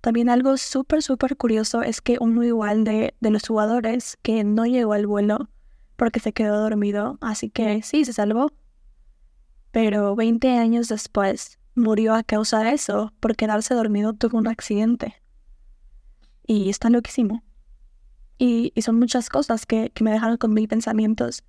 También 0.00 0.28
algo 0.28 0.56
súper, 0.56 1.02
súper 1.02 1.36
curioso 1.36 1.82
es 1.82 2.00
que 2.00 2.18
uno 2.20 2.44
igual 2.44 2.84
de, 2.84 3.14
de 3.20 3.30
los 3.30 3.46
jugadores 3.46 4.16
que 4.22 4.44
no 4.44 4.64
llegó 4.66 4.92
al 4.92 5.06
vuelo 5.06 5.48
porque 5.96 6.20
se 6.20 6.32
quedó 6.32 6.60
dormido, 6.60 7.18
así 7.20 7.50
que 7.50 7.82
sí, 7.82 8.04
se 8.04 8.12
salvó. 8.12 8.52
Pero 9.72 10.14
20 10.14 10.56
años 10.56 10.88
después 10.88 11.58
murió 11.74 12.14
a 12.14 12.22
causa 12.22 12.62
de 12.62 12.72
eso, 12.72 13.12
por 13.18 13.34
quedarse 13.34 13.74
dormido 13.74 14.12
tuvo 14.12 14.38
un 14.38 14.46
accidente. 14.46 15.20
Y 16.46 16.70
está 16.70 16.88
loquísimo. 16.88 17.42
Y, 18.38 18.72
y 18.76 18.82
son 18.82 18.98
muchas 19.00 19.28
cosas 19.28 19.66
que, 19.66 19.90
que 19.90 20.04
me 20.04 20.12
dejaron 20.12 20.36
con 20.36 20.54
mil 20.54 20.68
pensamientos. 20.68 21.42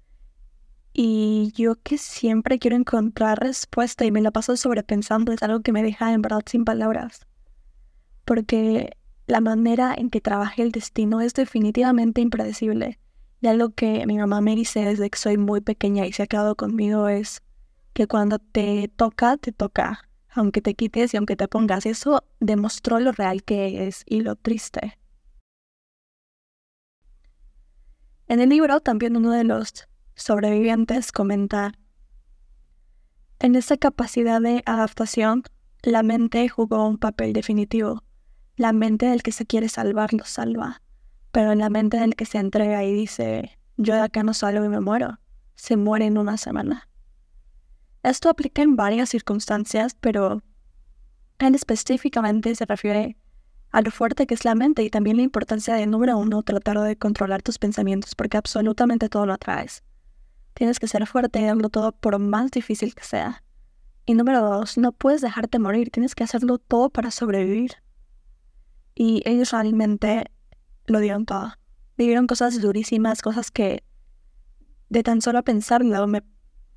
Y 0.93 1.53
yo 1.55 1.75
que 1.75 1.99
siempre 1.99 2.57
quiero 2.57 2.75
encontrar 2.75 3.39
respuesta 3.39 4.03
y 4.05 4.11
me 4.11 4.21
la 4.21 4.31
paso 4.31 4.57
sobrepensando 4.57 5.31
es 5.31 5.43
algo 5.43 5.61
que 5.61 5.71
me 5.71 5.83
deja 5.83 6.11
en 6.11 6.23
verdad 6.23 6.41
sin 6.47 6.65
palabras. 6.65 7.28
Porque 8.29 8.95
la 9.25 9.41
manera 9.41 9.95
en 9.97 10.11
que 10.11 10.21
trabaja 10.21 10.61
el 10.61 10.71
destino 10.71 11.19
es 11.19 11.33
definitivamente 11.33 12.21
impredecible. 12.21 12.99
Y 13.41 13.47
algo 13.47 13.71
que 13.71 14.05
mi 14.05 14.19
mamá 14.19 14.39
me 14.39 14.55
dice 14.55 14.81
desde 14.81 15.09
que 15.09 15.17
soy 15.17 15.37
muy 15.39 15.61
pequeña 15.61 16.05
y 16.05 16.13
se 16.13 16.21
ha 16.21 16.27
quedado 16.27 16.53
conmigo 16.55 17.07
es 17.07 17.41
que 17.93 18.05
cuando 18.05 18.37
te 18.37 18.87
toca, 18.95 19.37
te 19.37 19.51
toca. 19.51 20.07
Aunque 20.29 20.61
te 20.61 20.75
quites 20.75 21.11
y 21.11 21.17
aunque 21.17 21.35
te 21.35 21.47
pongas. 21.47 21.87
Eso 21.87 22.23
demostró 22.39 22.99
lo 22.99 23.13
real 23.13 23.41
que 23.41 23.87
es 23.87 24.03
y 24.05 24.21
lo 24.21 24.35
triste. 24.35 24.99
En 28.27 28.41
el 28.41 28.49
libro 28.49 28.79
también 28.79 29.17
uno 29.17 29.31
de 29.31 29.43
los 29.43 29.87
sobrevivientes 30.13 31.11
comenta, 31.11 31.71
en 33.39 33.55
esa 33.55 33.75
capacidad 33.77 34.39
de 34.39 34.61
adaptación, 34.67 35.41
la 35.81 36.03
mente 36.03 36.47
jugó 36.47 36.87
un 36.87 36.99
papel 36.99 37.33
definitivo. 37.33 38.03
La 38.59 38.73
mente 38.73 39.05
del 39.05 39.23
que 39.23 39.31
se 39.31 39.45
quiere 39.45 39.69
salvar 39.69 40.11
lo 40.11 40.25
salva, 40.25 40.81
pero 41.31 41.53
en 41.53 41.59
la 41.59 41.69
mente 41.69 41.95
del 41.95 42.17
que 42.17 42.25
se 42.25 42.39
entrega 42.39 42.83
y 42.83 42.93
dice, 42.93 43.57
yo 43.77 43.93
de 43.93 44.01
acá 44.01 44.21
no 44.21 44.33
salgo 44.33 44.65
y 44.65 44.67
me 44.67 44.81
muero, 44.81 45.17
se 45.55 45.77
muere 45.77 46.07
en 46.07 46.17
una 46.17 46.35
semana. 46.35 46.89
Esto 48.03 48.27
aplica 48.27 48.61
en 48.61 48.75
varias 48.75 49.07
circunstancias, 49.07 49.95
pero 50.01 50.43
él 51.37 51.55
específicamente 51.55 52.53
se 52.53 52.65
refiere 52.65 53.15
a 53.71 53.79
lo 53.79 53.91
fuerte 53.91 54.27
que 54.27 54.33
es 54.33 54.43
la 54.43 54.55
mente 54.55 54.83
y 54.83 54.89
también 54.89 55.15
la 55.15 55.23
importancia 55.23 55.75
de, 55.75 55.87
número 55.87 56.17
uno, 56.17 56.43
tratar 56.43 56.81
de 56.81 56.97
controlar 56.97 57.41
tus 57.41 57.59
pensamientos 57.59 58.13
porque 58.13 58.35
absolutamente 58.35 59.07
todo 59.07 59.25
lo 59.25 59.31
atraes. 59.31 59.83
Tienes 60.53 60.81
que 60.81 60.89
ser 60.89 61.07
fuerte 61.07 61.39
y 61.39 61.45
darlo 61.45 61.69
todo 61.69 61.93
por 61.93 62.19
más 62.19 62.51
difícil 62.51 62.93
que 62.93 63.05
sea. 63.05 63.41
Y 64.05 64.15
número 64.15 64.41
dos, 64.41 64.77
no 64.77 64.91
puedes 64.91 65.21
dejarte 65.21 65.59
morir, 65.59 65.91
tienes 65.91 66.13
que 66.13 66.25
hacerlo 66.25 66.57
todo 66.57 66.89
para 66.89 67.09
sobrevivir. 67.09 67.77
Y 68.99 69.21
ellos 69.23 69.51
realmente 69.51 70.29
lo 70.85 70.99
dieron 70.99 71.25
todo. 71.25 71.53
Vivieron 71.97 72.27
cosas 72.27 72.59
durísimas, 72.59 73.21
cosas 73.21 73.49
que 73.49 73.81
de 74.89 75.03
tan 75.03 75.21
solo 75.21 75.41
pensarlo 75.41 76.05
me 76.05 76.21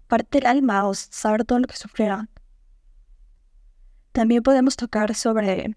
parte 0.07 0.38
el 0.38 0.47
alma 0.47 0.87
o 0.87 0.95
saber 0.95 1.45
todo 1.45 1.59
lo 1.59 1.67
que 1.67 1.75
sufrieron. 1.75 2.31
También 4.12 4.45
podemos 4.45 4.76
tocar 4.76 5.17
sobre 5.17 5.76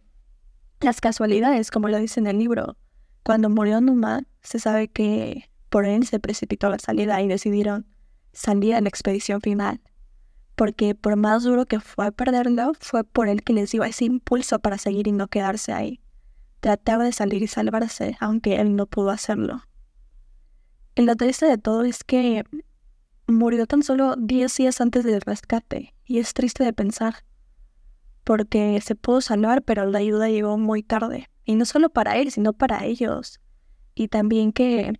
las 0.81 1.01
casualidades, 1.01 1.71
como 1.71 1.87
lo 1.87 1.97
dice 1.97 2.19
en 2.19 2.27
el 2.27 2.37
libro. 2.37 2.77
Cuando 3.23 3.49
murió 3.49 3.81
Numa, 3.81 4.21
se 4.43 4.59
sabe 4.59 4.87
que 4.87 5.49
por 5.69 5.87
él 5.87 6.05
se 6.05 6.19
precipitó 6.19 6.69
la 6.69 6.77
salida 6.77 7.23
y 7.23 7.27
decidieron 7.27 7.87
salía 8.33 8.77
en 8.77 8.83
la 8.83 8.89
expedición 8.89 9.41
final, 9.41 9.81
porque 10.55 10.93
por 10.93 11.15
más 11.15 11.43
duro 11.43 11.65
que 11.65 11.79
fue 11.79 12.11
perderlo, 12.11 12.73
fue 12.79 13.03
por 13.03 13.29
él 13.29 13.41
que 13.41 13.53
les 13.53 13.71
dio 13.71 13.83
ese 13.83 14.05
impulso 14.05 14.59
para 14.59 14.77
seguir 14.77 15.07
y 15.07 15.11
no 15.11 15.27
quedarse 15.27 15.73
ahí. 15.73 16.01
Tratar 16.65 16.99
de 17.03 17.11
salir 17.11 17.43
y 17.43 17.47
salvarse, 17.47 18.17
aunque 18.19 18.55
él 18.55 18.75
no 18.75 18.87
pudo 18.87 19.11
hacerlo. 19.11 19.61
Y 20.95 21.03
lo 21.03 21.15
triste 21.15 21.45
de 21.45 21.59
todo 21.59 21.83
es 21.83 22.03
que 22.03 22.43
murió 23.27 23.67
tan 23.67 23.83
solo 23.83 24.15
10 24.17 24.57
días 24.57 24.81
antes 24.81 25.03
del 25.03 25.21
rescate, 25.21 25.93
y 26.05 26.17
es 26.17 26.33
triste 26.33 26.63
de 26.63 26.73
pensar, 26.73 27.17
porque 28.23 28.81
se 28.81 28.95
pudo 28.95 29.21
salvar, 29.21 29.61
pero 29.61 29.85
la 29.85 29.99
ayuda 29.99 30.27
llegó 30.27 30.57
muy 30.57 30.81
tarde, 30.81 31.29
y 31.43 31.53
no 31.53 31.65
solo 31.65 31.89
para 31.91 32.17
él, 32.17 32.31
sino 32.31 32.51
para 32.51 32.83
ellos. 32.83 33.39
Y 33.93 34.07
también 34.07 34.51
que 34.51 34.99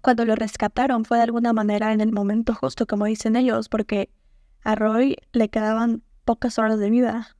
cuando 0.00 0.24
lo 0.24 0.34
rescataron 0.34 1.04
fue 1.04 1.18
de 1.18 1.24
alguna 1.24 1.52
manera 1.52 1.92
en 1.92 2.00
el 2.00 2.10
momento 2.10 2.54
justo, 2.54 2.86
como 2.86 3.04
dicen 3.04 3.36
ellos, 3.36 3.68
porque 3.68 4.08
a 4.62 4.76
Roy 4.76 5.18
le 5.32 5.50
quedaban 5.50 6.02
pocas 6.24 6.58
horas 6.58 6.78
de 6.78 6.88
vida. 6.88 7.36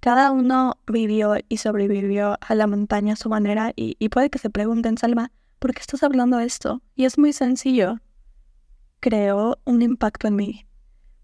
Cada 0.00 0.30
uno 0.30 0.78
vivió 0.86 1.34
y 1.48 1.58
sobrevivió 1.58 2.38
a 2.40 2.54
la 2.54 2.66
montaña 2.66 3.12
a 3.12 3.16
su 3.16 3.28
manera 3.28 3.72
y, 3.76 3.96
y 3.98 4.08
puede 4.08 4.30
que 4.30 4.38
se 4.38 4.48
pregunten, 4.48 4.96
Salma, 4.96 5.30
¿por 5.58 5.74
qué 5.74 5.80
estás 5.80 6.02
hablando 6.02 6.38
de 6.38 6.46
esto? 6.46 6.82
Y 6.96 7.04
es 7.04 7.18
muy 7.18 7.34
sencillo. 7.34 7.98
Creó 9.00 9.58
un 9.64 9.82
impacto 9.82 10.26
en 10.28 10.36
mí. 10.36 10.66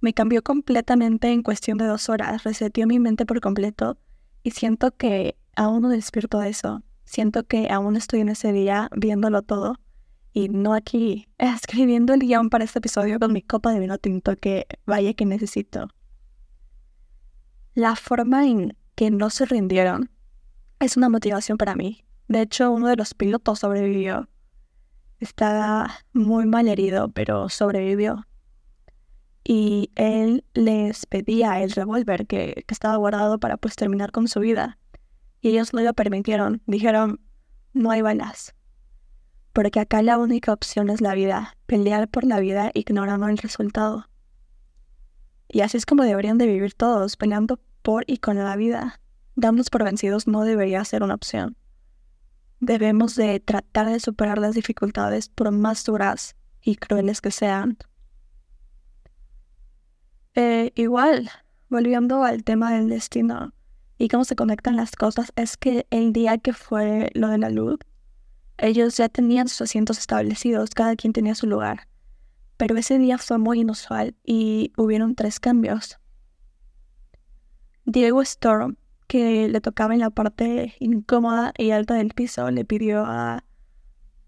Me 0.00 0.12
cambió 0.12 0.42
completamente 0.42 1.32
en 1.32 1.42
cuestión 1.42 1.78
de 1.78 1.86
dos 1.86 2.10
horas, 2.10 2.44
reseteó 2.44 2.86
mi 2.86 2.98
mente 2.98 3.24
por 3.24 3.40
completo 3.40 3.98
y 4.42 4.50
siento 4.50 4.94
que 4.94 5.36
aún 5.56 5.82
no 5.82 5.88
despierto 5.88 6.38
de 6.38 6.50
eso. 6.50 6.82
Siento 7.04 7.44
que 7.44 7.70
aún 7.70 7.96
estoy 7.96 8.20
en 8.20 8.28
ese 8.28 8.52
día 8.52 8.90
viéndolo 8.94 9.40
todo 9.42 9.76
y 10.32 10.50
no 10.50 10.74
aquí 10.74 11.28
escribiendo 11.38 12.12
el 12.12 12.20
guion 12.20 12.50
para 12.50 12.64
este 12.64 12.78
episodio 12.80 13.18
con 13.18 13.32
mi 13.32 13.40
copa 13.40 13.72
de 13.72 13.80
vino 13.80 13.96
tinto 13.96 14.36
que 14.36 14.66
vaya 14.84 15.14
que 15.14 15.24
necesito. 15.24 15.88
La 17.76 17.94
forma 17.94 18.46
en 18.46 18.74
que 18.94 19.10
no 19.10 19.28
se 19.28 19.44
rindieron 19.44 20.10
es 20.80 20.96
una 20.96 21.10
motivación 21.10 21.58
para 21.58 21.76
mí. 21.76 22.06
De 22.26 22.40
hecho, 22.40 22.72
uno 22.72 22.88
de 22.88 22.96
los 22.96 23.12
pilotos 23.12 23.58
sobrevivió. 23.58 24.30
Estaba 25.20 25.90
muy 26.14 26.46
mal 26.46 26.68
herido, 26.68 27.10
pero 27.10 27.50
sobrevivió. 27.50 28.26
Y 29.44 29.90
él 29.94 30.42
les 30.54 31.04
pedía 31.04 31.62
el 31.62 31.70
revólver 31.72 32.26
que, 32.26 32.64
estaba 32.66 32.96
guardado 32.96 33.38
para 33.38 33.58
pues 33.58 33.76
terminar 33.76 34.10
con 34.10 34.26
su 34.26 34.40
vida. 34.40 34.78
Y 35.42 35.50
ellos 35.50 35.74
no 35.74 35.82
lo 35.82 35.92
permitieron. 35.92 36.62
Dijeron, 36.66 37.20
no 37.74 37.90
hay 37.90 38.00
balas 38.00 38.54
porque 39.52 39.80
acá 39.80 40.00
la 40.02 40.16
única 40.18 40.52
opción 40.52 40.88
es 40.90 41.00
la 41.02 41.14
vida, 41.14 41.56
pelear 41.66 42.08
por 42.08 42.24
la 42.24 42.40
vida 42.40 42.70
ignorando 42.74 43.28
el 43.28 43.38
resultado. 43.38 44.06
Y 45.48 45.60
así 45.60 45.76
es 45.76 45.86
como 45.86 46.02
deberían 46.02 46.38
de 46.38 46.46
vivir 46.46 46.74
todos, 46.74 47.16
peleando 47.16 47.60
por 47.82 48.04
y 48.06 48.18
con 48.18 48.36
la 48.36 48.56
vida. 48.56 49.00
Darnos 49.34 49.70
por 49.70 49.84
vencidos 49.84 50.26
no 50.26 50.42
debería 50.42 50.84
ser 50.84 51.02
una 51.02 51.14
opción. 51.14 51.56
Debemos 52.60 53.14
de 53.14 53.38
tratar 53.38 53.86
de 53.86 54.00
superar 54.00 54.38
las 54.38 54.54
dificultades 54.54 55.28
por 55.28 55.50
más 55.50 55.84
duras 55.84 56.36
y 56.62 56.76
crueles 56.76 57.20
que 57.20 57.30
sean. 57.30 57.78
Eh, 60.34 60.72
igual, 60.74 61.30
volviendo 61.68 62.24
al 62.24 62.44
tema 62.44 62.72
del 62.72 62.88
destino 62.88 63.52
y 63.98 64.08
cómo 64.08 64.24
se 64.24 64.36
conectan 64.36 64.76
las 64.76 64.96
cosas, 64.96 65.32
es 65.36 65.56
que 65.56 65.86
el 65.90 66.12
día 66.12 66.38
que 66.38 66.52
fue 66.52 67.10
lo 67.14 67.28
de 67.28 67.38
la 67.38 67.50
luz, 67.50 67.78
ellos 68.58 68.96
ya 68.96 69.08
tenían 69.08 69.48
sus 69.48 69.62
asientos 69.62 69.98
establecidos, 69.98 70.70
cada 70.70 70.96
quien 70.96 71.12
tenía 71.12 71.34
su 71.34 71.46
lugar. 71.46 71.88
Pero 72.56 72.76
ese 72.76 72.98
día 72.98 73.18
fue 73.18 73.38
muy 73.38 73.60
inusual 73.60 74.16
y 74.24 74.72
hubieron 74.76 75.14
tres 75.14 75.40
cambios. 75.40 75.98
Diego 77.84 78.22
Storm, 78.22 78.76
que 79.06 79.48
le 79.48 79.60
tocaba 79.60 79.94
en 79.94 80.00
la 80.00 80.10
parte 80.10 80.74
incómoda 80.80 81.52
y 81.56 81.70
alta 81.70 81.94
del 81.94 82.14
piso, 82.14 82.50
le 82.50 82.64
pidió 82.64 83.04
a 83.06 83.44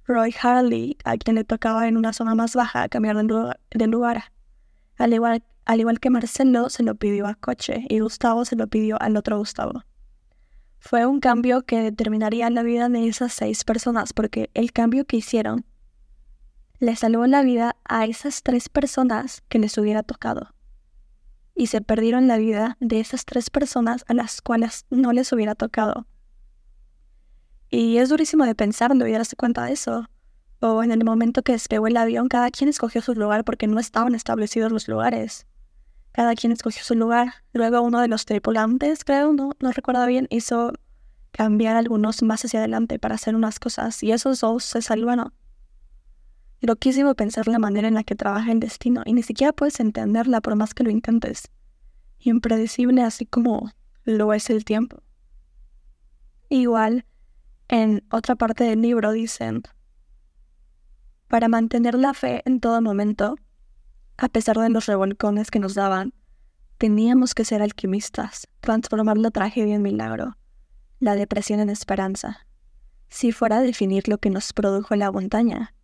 Roy 0.04 0.34
Harley, 0.40 0.96
a 1.04 1.16
quien 1.16 1.36
le 1.36 1.44
tocaba 1.44 1.88
en 1.88 1.96
una 1.96 2.12
zona 2.12 2.34
más 2.34 2.54
baja, 2.54 2.88
cambiar 2.88 3.16
de 3.16 3.86
lugar. 3.86 4.32
Al, 4.96 5.12
igual, 5.12 5.42
al 5.64 5.80
igual 5.80 6.00
que 6.00 6.10
Marcelo 6.10 6.68
se 6.68 6.82
lo 6.82 6.94
pidió 6.94 7.26
a 7.26 7.34
Coche 7.34 7.84
y 7.88 8.00
Gustavo 8.00 8.44
se 8.44 8.56
lo 8.56 8.68
pidió 8.68 9.00
al 9.00 9.16
otro 9.16 9.38
Gustavo 9.38 9.82
fue 10.78 11.06
un 11.06 11.20
cambio 11.20 11.62
que 11.62 11.80
determinaría 11.80 12.48
la 12.50 12.62
vida 12.62 12.88
de 12.88 13.08
esas 13.08 13.32
seis 13.32 13.64
personas, 13.64 14.12
porque 14.12 14.50
el 14.54 14.72
cambio 14.72 15.04
que 15.04 15.16
hicieron 15.16 15.64
le 16.80 16.94
salvó 16.94 17.26
la 17.26 17.42
vida 17.42 17.76
a 17.84 18.04
esas 18.04 18.42
tres 18.42 18.68
personas 18.68 19.42
que 19.48 19.58
les 19.58 19.76
hubiera 19.78 20.02
tocado. 20.02 20.54
Y 21.54 21.66
se 21.66 21.80
perdieron 21.80 22.28
la 22.28 22.38
vida 22.38 22.76
de 22.80 23.00
esas 23.00 23.24
tres 23.24 23.50
personas 23.50 24.04
a 24.06 24.14
las 24.14 24.40
cuales 24.40 24.86
no 24.90 25.12
les 25.12 25.32
hubiera 25.32 25.56
tocado. 25.56 26.06
Y 27.68 27.98
es 27.98 28.08
durísimo 28.08 28.44
de 28.44 28.54
pensarlo 28.54 29.06
y 29.06 29.12
darse 29.12 29.34
cuenta 29.34 29.64
de 29.64 29.72
eso. 29.72 30.08
O 30.60 30.82
en 30.82 30.92
el 30.92 31.04
momento 31.04 31.42
que 31.42 31.52
despegó 31.52 31.88
el 31.88 31.96
avión, 31.96 32.28
cada 32.28 32.50
quien 32.50 32.70
escogió 32.70 33.02
su 33.02 33.14
lugar 33.14 33.44
porque 33.44 33.66
no 33.66 33.78
estaban 33.80 34.14
establecidos 34.14 34.70
los 34.70 34.88
lugares. 34.88 35.46
Cada 36.12 36.34
quien 36.34 36.52
escogió 36.52 36.82
su 36.84 36.94
lugar. 36.94 37.34
Luego 37.52 37.82
uno 37.82 38.00
de 38.00 38.08
los 38.08 38.24
tripulantes, 38.24 39.04
creo, 39.04 39.32
no, 39.32 39.50
no 39.60 39.72
recuerdo 39.72 40.06
bien, 40.06 40.28
hizo 40.30 40.72
cambiar 41.32 41.76
algunos 41.76 42.22
más 42.22 42.44
hacia 42.44 42.60
adelante 42.60 42.98
para 42.98 43.16
hacer 43.16 43.34
unas 43.34 43.58
cosas 43.58 44.02
y 44.02 44.12
esos 44.12 44.40
dos 44.40 44.64
se 44.64 44.80
salvaron. 44.80 45.32
Loquísimo 46.60 47.14
pensar 47.14 47.48
la 47.48 47.58
manera 47.58 47.88
en 47.88 47.94
la 47.94 48.04
que 48.04 48.14
trabaja 48.14 48.52
el 48.52 48.60
destino 48.60 49.02
y 49.04 49.12
ni 49.12 49.22
siquiera 49.22 49.52
puedes 49.52 49.80
entenderla 49.80 50.40
por 50.40 50.56
más 50.56 50.74
que 50.74 50.84
lo 50.84 50.90
intentes. 50.90 51.50
Impredecible 52.18 53.02
así 53.02 53.26
como 53.26 53.70
lo 54.04 54.32
es 54.32 54.50
el 54.50 54.64
tiempo. 54.64 55.02
Igual, 56.48 57.04
en 57.68 58.04
otra 58.10 58.34
parte 58.34 58.64
del 58.64 58.80
libro 58.80 59.12
dicen, 59.12 59.62
para 61.28 61.48
mantener 61.48 61.94
la 61.94 62.14
fe 62.14 62.42
en 62.46 62.58
todo 62.58 62.80
momento, 62.80 63.36
a 64.16 64.28
pesar 64.28 64.56
de 64.56 64.70
los 64.70 64.86
revolcones 64.86 65.50
que 65.50 65.60
nos 65.60 65.74
daban, 65.74 66.14
teníamos 66.78 67.34
que 67.34 67.44
ser 67.44 67.60
alquimistas, 67.60 68.48
transformar 68.60 69.18
la 69.18 69.30
tragedia 69.30 69.74
en 69.74 69.82
milagro, 69.82 70.38
la 71.00 71.14
depresión 71.14 71.60
en 71.60 71.68
esperanza. 71.68 72.46
Si 73.10 73.30
fuera 73.32 73.58
a 73.58 73.62
definir 73.62 74.08
lo 74.08 74.18
que 74.18 74.30
nos 74.30 74.52
produjo 74.52 74.96
la 74.96 75.12
montaña, 75.12 75.74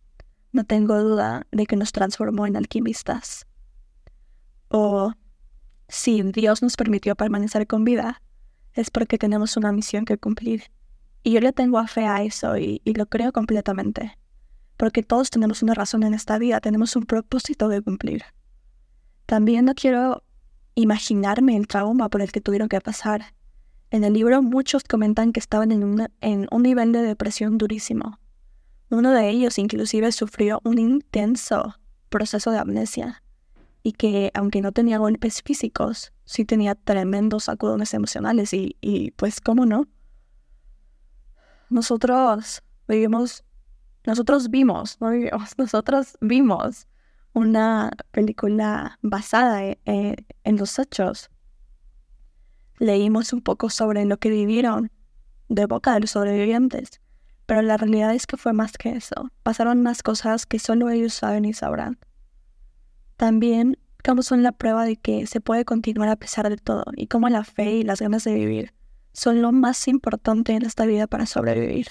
no 0.55 0.63
tengo 0.63 1.01
duda 1.01 1.45
de 1.51 1.65
que 1.65 1.75
nos 1.75 1.91
transformó 1.91 2.47
en 2.47 2.55
alquimistas. 2.55 3.45
O 4.69 5.13
si 5.87 6.21
Dios 6.23 6.61
nos 6.61 6.75
permitió 6.75 7.15
permanecer 7.15 7.67
con 7.67 7.83
vida, 7.83 8.21
es 8.73 8.89
porque 8.89 9.17
tenemos 9.17 9.57
una 9.57 9.71
misión 9.71 10.05
que 10.05 10.17
cumplir. 10.17 10.63
Y 11.23 11.31
yo 11.31 11.39
le 11.41 11.53
tengo 11.53 11.77
a 11.77 11.87
fe 11.87 12.05
a 12.07 12.23
eso 12.23 12.57
y, 12.57 12.81
y 12.83 12.93
lo 12.93 13.05
creo 13.05 13.31
completamente 13.31 14.17
porque 14.77 15.03
todos 15.03 15.29
tenemos 15.29 15.63
una 15.63 15.73
razón 15.73 16.03
en 16.03 16.13
esta 16.13 16.37
vida, 16.37 16.59
tenemos 16.59 16.95
un 16.95 17.03
propósito 17.03 17.69
de 17.69 17.81
cumplir. 17.81 18.23
También 19.25 19.65
no 19.65 19.73
quiero 19.73 20.23
imaginarme 20.75 21.55
el 21.55 21.67
trauma 21.67 22.09
por 22.09 22.21
el 22.21 22.31
que 22.31 22.41
tuvieron 22.41 22.67
que 22.67 22.81
pasar. 22.81 23.33
En 23.91 24.03
el 24.03 24.13
libro 24.13 24.41
muchos 24.41 24.83
comentan 24.83 25.31
que 25.31 25.39
estaban 25.39 25.71
en, 25.71 26.07
en 26.21 26.47
un 26.51 26.63
nivel 26.63 26.91
de 26.91 27.01
depresión 27.01 27.57
durísimo. 27.57 28.19
Uno 28.89 29.11
de 29.11 29.29
ellos 29.29 29.57
inclusive 29.57 30.11
sufrió 30.11 30.61
un 30.63 30.77
intenso 30.77 31.75
proceso 32.09 32.51
de 32.51 32.59
amnesia 32.59 33.23
y 33.83 33.93
que 33.93 34.31
aunque 34.33 34.61
no 34.61 34.71
tenía 34.71 34.97
golpes 34.97 35.41
físicos, 35.41 36.13
sí 36.23 36.45
tenía 36.45 36.75
tremendos 36.75 37.45
sacudones 37.45 37.93
emocionales 37.93 38.53
y, 38.53 38.77
y 38.81 39.11
pues 39.11 39.41
cómo 39.41 39.65
no. 39.65 39.87
Nosotros 41.69 42.63
vivimos 42.87 43.43
nosotros 44.05 44.49
vimos, 44.49 44.97
no 45.01 45.09
nosotros 45.57 46.17
vimos 46.21 46.87
una 47.33 47.91
película 48.11 48.97
basada 49.01 49.65
e, 49.65 49.79
e, 49.85 50.15
en, 50.43 50.57
los 50.57 50.79
hechos. 50.79 51.29
Leímos 52.79 53.33
un 53.33 53.41
poco 53.41 53.69
sobre 53.69 54.05
lo 54.05 54.17
que 54.17 54.29
vivieron 54.29 54.91
de 55.49 55.65
boca 55.65 55.93
de 55.93 56.01
los 56.01 56.11
sobrevivientes, 56.11 57.01
pero 57.45 57.61
la 57.61 57.77
realidad 57.77 58.13
es 58.13 58.27
que 58.27 58.37
fue 58.37 58.53
más 58.53 58.73
que 58.73 58.91
eso. 58.91 59.31
Pasaron 59.43 59.81
más 59.81 60.03
cosas 60.03 60.45
que 60.45 60.59
solo 60.59 60.89
ellos 60.89 61.13
saben 61.13 61.45
y 61.45 61.53
sabrán. 61.53 61.99
También 63.17 63.77
como 64.03 64.21
son 64.21 64.43
la 64.43 64.51
prueba 64.51 64.85
de 64.85 64.97
que 64.97 65.25
se 65.25 65.41
puede 65.41 65.65
continuar 65.65 66.09
a 66.09 66.15
pesar 66.15 66.49
de 66.49 66.57
todo 66.57 66.85
y 66.95 67.07
cómo 67.07 67.27
la 67.29 67.43
fe 67.43 67.77
y 67.77 67.83
las 67.83 68.01
ganas 68.01 68.23
de 68.23 68.35
vivir 68.35 68.73
son 69.13 69.41
lo 69.41 69.51
más 69.51 69.87
importante 69.87 70.53
en 70.53 70.63
esta 70.63 70.85
vida 70.85 71.07
para 71.07 71.25
sobrevivir 71.25 71.87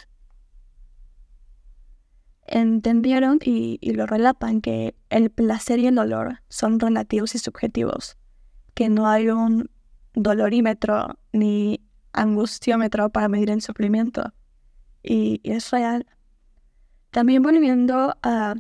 entendieron 2.47 3.39
y, 3.43 3.79
lo 3.93 4.07
relatan 4.07 4.61
que 4.61 4.95
el 5.11 5.31
placer 5.31 5.79
y 5.79 5.87
el 5.87 5.95
dolor 5.95 6.43
son 6.49 6.79
relativos 6.79 7.35
y 7.35 7.39
subjetivos, 7.39 8.17
que 8.75 8.89
no 8.89 9.09
hay 9.09 9.29
un 9.29 9.71
dolorímetro 10.15 11.19
ni 11.33 11.81
angustiómetro 12.13 13.11
para 13.11 13.29
medir 13.29 13.51
el 13.51 13.63
sufrimiento. 13.63 14.33
Y, 15.05 15.41
y, 15.45 15.53
es 15.53 15.71
real. 15.71 16.07
También 17.11 17.43
volviendo 17.43 18.17
a 18.23 18.57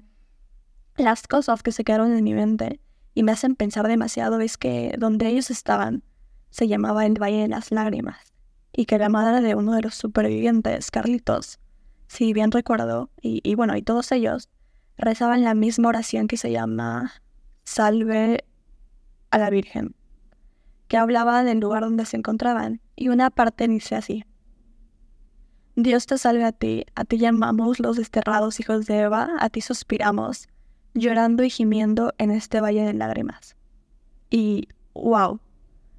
las 0.97 1.27
cosas 1.27 1.65
que 1.65 1.73
se 1.73 1.83
quedaron 1.83 2.13
en 2.13 2.23
mi 2.23 2.35
mente 2.35 2.81
y 3.15 3.25
me 3.25 3.33
hacen 3.33 3.57
pensar 3.57 3.89
demasiado 3.89 4.39
es 4.41 4.57
que 4.57 4.95
donde 4.99 5.27
ellos 5.27 5.51
estaban 5.51 6.05
se 6.51 6.69
llamaba 6.69 7.05
el 7.05 7.21
Valle 7.21 7.43
de 7.43 7.49
las 7.49 7.73
Lágrimas 7.73 8.33
y 8.73 8.87
que 8.87 8.99
la 8.99 9.09
madre 9.09 9.41
de 9.41 9.55
uno 9.55 9.73
de 9.73 9.83
los 9.83 9.95
supervivientes, 9.95 10.91
Carlitos, 10.91 11.59
si 12.07 12.33
bien 12.33 12.51
recuerdo, 12.51 13.11
y, 13.21 13.55
bueno, 13.55 13.77
y 13.77 13.83
todos 13.83 14.13
ellos 14.13 14.51
rezaban 14.97 15.43
la 15.43 15.55
misma 15.55 15.89
oración 15.89 16.29
que 16.29 16.37
se 16.37 16.51
llama 16.53 17.13
Salve 17.65 18.45
a 19.31 19.39
la 19.39 19.51
Virgen, 19.51 19.95
que 20.89 20.97
hablaba 20.97 21.43
del 21.43 21.61
lugar 21.61 21.83
donde 21.83 22.05
se 22.05 22.17
encontraban, 22.17 22.81
y 22.95 23.09
una 23.09 23.31
parte 23.31 23.67
dice 23.67 23.97
así. 23.97 24.25
Dios 25.77 26.07
te 26.07 26.19
salve 26.19 26.45
a 26.45 26.53
ti, 26.53 26.87
a 26.95 27.05
ti 27.05 27.19
llamamos 27.19 27.81
los 27.81 27.97
desterrados 27.97 28.61
hijos 28.61 28.87
de 28.87 29.01
Eva, 29.01 29.31
a 29.41 29.51
ti 29.51 29.61
suspiramos, 29.61 30.49
llorando 30.95 31.43
y 31.43 31.51
gimiendo 31.51 32.13
en 32.19 32.31
este 32.31 32.61
valle 32.61 32.83
de 32.83 32.95
lágrimas. 32.95 33.57
Y, 34.31 34.69
wow, 34.95 35.41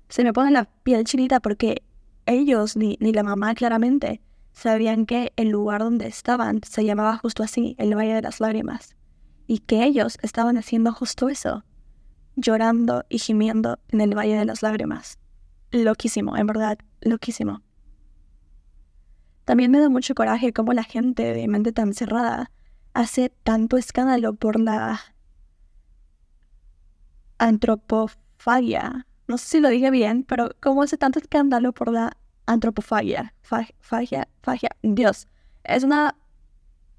se 0.07 0.23
me 0.23 0.31
pone 0.31 0.51
la 0.51 0.65
piel 0.83 1.03
chinita 1.03 1.41
porque 1.41 1.83
ellos, 2.25 2.77
ni, 2.77 2.95
ni 3.01 3.11
la 3.11 3.23
mamá 3.23 3.53
claramente, 3.53 4.21
sabían 4.53 5.05
que 5.05 5.33
el 5.35 5.49
lugar 5.49 5.81
donde 5.81 6.07
estaban 6.07 6.61
se 6.63 6.85
llamaba 6.85 7.17
justo 7.17 7.43
así, 7.43 7.75
el 7.77 7.95
Valle 7.95 8.13
de 8.13 8.21
las 8.21 8.39
Lágrimas, 8.39 8.95
y 9.45 9.59
que 9.59 9.83
ellos 9.83 10.17
estaban 10.21 10.57
haciendo 10.57 10.93
justo 10.93 11.27
eso, 11.27 11.65
llorando 12.38 13.03
y 13.09 13.19
gimiendo 13.19 13.79
en 13.89 13.99
el 13.99 14.15
Valle 14.17 14.38
de 14.38 14.45
las 14.45 14.63
Lágrimas. 14.63 15.19
Loquísimo, 15.71 16.38
en 16.38 16.47
verdad, 16.47 16.77
loquísimo. 17.01 17.61
También 19.45 19.71
me 19.71 19.79
da 19.79 19.89
mucho 19.89 20.15
coraje 20.15 20.53
cómo 20.53 20.73
la 20.73 20.84
gente 20.84 21.34
de 21.34 21.47
mente 21.47 21.71
tan 21.71 21.93
cerrada 21.93 22.51
hace 22.93 23.29
tanto 23.43 23.77
escándalo 23.77 24.34
por 24.34 24.60
la 24.60 24.99
antropofagia. 27.38 29.05
No 29.27 29.38
sé 29.38 29.47
si 29.47 29.60
lo 29.60 29.69
dije 29.69 29.91
bien, 29.91 30.23
pero 30.23 30.49
cómo 30.60 30.81
hace 30.84 30.97
tanto 30.97 31.19
escándalo 31.19 31.73
por 31.73 31.91
la 31.91 32.17
antropofagia. 32.45 33.34
Fagia, 33.41 34.27
fagia, 34.41 34.69
Dios. 34.81 35.27
Es 35.63 35.84
una 35.84 36.15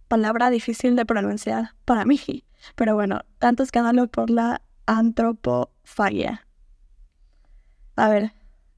palabra 0.09 0.51
difícil 0.51 0.97
de 0.97 1.07
pronunciar 1.07 1.75
para 1.85 2.05
mí. 2.05 2.21
Pero 2.75 2.95
bueno, 2.95 3.21
tanto 3.39 3.63
escándalo 3.63 4.09
por 4.09 4.31
la 4.31 4.63
antropofagia. 4.87 6.47
A 7.97 8.09
ver, 8.09 8.33